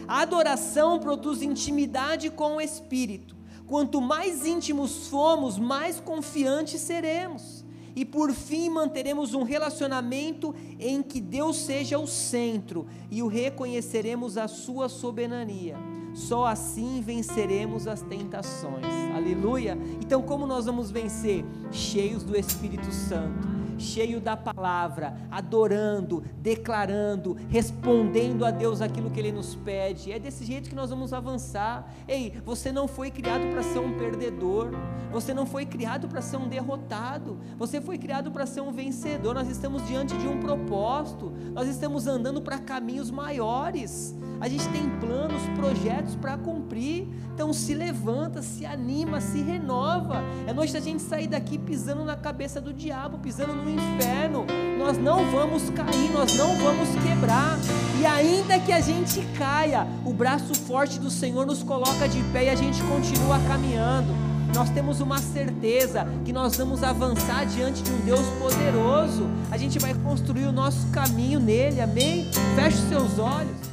A 0.08 0.22
adoração 0.22 1.00
produz 1.00 1.42
intimidade 1.42 2.30
com 2.30 2.58
o 2.58 2.62
Espírito. 2.62 3.36
Quanto 3.66 4.00
mais 4.00 4.46
íntimos 4.46 5.08
formos, 5.08 5.58
mais 5.58 6.00
confiantes 6.00 6.82
seremos. 6.82 7.68
E 7.96 8.06
por 8.06 8.34
fim, 8.34 8.70
manteremos 8.70 9.34
um 9.34 9.44
relacionamento 9.44 10.54
em 10.80 11.02
que 11.02 11.20
Deus 11.20 11.58
seja 11.58 12.00
o 12.00 12.08
centro 12.08 12.88
e 13.12 13.22
o 13.22 13.28
reconheceremos 13.28 14.38
a 14.38 14.48
sua 14.48 14.90
soberania. 14.90 15.78
Só 16.14 16.46
assim 16.46 17.02
venceremos 17.02 17.88
as 17.88 18.02
tentações. 18.02 18.86
Aleluia! 19.16 19.78
Então, 20.02 20.22
como 20.22 20.48
nós 20.48 20.66
vamos 20.66 20.90
vencer? 20.90 21.46
Cheios 21.72 22.24
do 22.24 22.36
Espírito 22.38 22.92
Santo 22.92 23.59
cheio 23.80 24.20
da 24.20 24.36
palavra, 24.36 25.18
adorando, 25.32 26.24
declarando, 26.38 27.38
respondendo 27.50 28.46
a 28.46 28.52
Deus 28.52 28.82
aquilo 28.82 29.10
que 29.10 29.20
Ele 29.20 29.32
nos 29.32 29.56
pede. 29.56 30.12
É 30.12 30.20
desse 30.20 30.46
jeito 30.46 30.70
que 30.70 30.76
nós 30.76 30.90
vamos 30.90 31.14
avançar. 31.14 31.92
Ei, 32.08 32.34
você 32.46 32.72
não 32.72 32.88
foi 32.88 33.10
criado 33.12 33.50
para 33.52 33.64
ser 33.64 33.80
um 33.80 33.98
perdedor, 33.98 34.72
você 35.12 35.34
não 35.34 35.46
foi 35.46 35.66
criado 35.66 36.08
para 36.08 36.22
ser 36.22 36.38
um 36.38 36.48
derrotado, 36.48 37.38
você 37.58 37.80
foi 37.82 37.98
criado 37.98 38.32
para 38.32 38.46
ser 38.46 38.62
um 38.62 38.72
vencedor. 38.72 39.34
Nós 39.34 39.50
estamos 39.50 39.86
diante 39.88 40.18
de 40.18 40.28
um 40.28 40.40
propósito, 40.40 41.32
nós 41.54 41.68
estamos 41.68 42.08
andando 42.08 42.42
para 42.42 42.60
caminhos 42.60 43.10
maiores. 43.10 44.16
A 44.42 44.48
gente 44.48 44.68
tem 44.70 44.90
planos, 45.00 45.42
projetos 45.56 46.16
para 46.16 46.38
cumprir. 46.38 47.08
Então 47.34 47.52
se 47.52 47.74
levanta, 47.74 48.42
se 48.42 48.66
anima, 48.66 49.20
se 49.20 49.42
renova. 49.42 50.22
É 50.48 50.54
noite 50.54 50.74
da 50.74 50.80
gente 50.80 51.02
sair 51.02 51.28
daqui 51.28 51.58
pisando 51.58 52.06
na 52.06 52.16
cabeça 52.16 52.62
do 52.62 52.74
diabo, 52.74 53.18
pisando 53.20 53.54
no 53.54 53.69
inferno. 53.70 54.46
Nós 54.78 54.98
não 54.98 55.30
vamos 55.32 55.70
cair, 55.70 56.12
nós 56.12 56.36
não 56.36 56.56
vamos 56.58 56.90
quebrar. 57.04 57.60
E 58.00 58.06
ainda 58.06 58.58
que 58.60 58.72
a 58.72 58.80
gente 58.80 59.22
caia, 59.38 59.86
o 60.06 60.14
braço 60.14 60.56
forte 60.56 61.00
do 61.00 61.10
Senhor 61.10 61.46
nos 61.46 61.62
coloca 61.62 62.08
de 62.08 62.22
pé 62.32 62.46
e 62.46 62.50
a 62.50 62.56
gente 62.56 62.82
continua 62.84 63.40
caminhando. 63.48 64.08
Nós 64.56 64.70
temos 64.70 65.00
uma 65.00 65.20
certeza 65.20 66.08
que 66.26 66.34
nós 66.34 66.56
vamos 66.56 66.82
avançar 66.82 67.46
diante 67.46 67.84
de 67.84 67.92
um 67.92 68.00
Deus 68.00 68.26
poderoso. 68.40 69.30
A 69.52 69.58
gente 69.58 69.78
vai 69.78 69.94
construir 69.94 70.46
o 70.46 70.52
nosso 70.52 70.88
caminho 70.88 71.40
nele, 71.40 71.82
amém? 71.82 72.28
Feche 72.56 72.78
os 72.78 72.90
seus 72.90 73.20
olhos. 73.20 73.70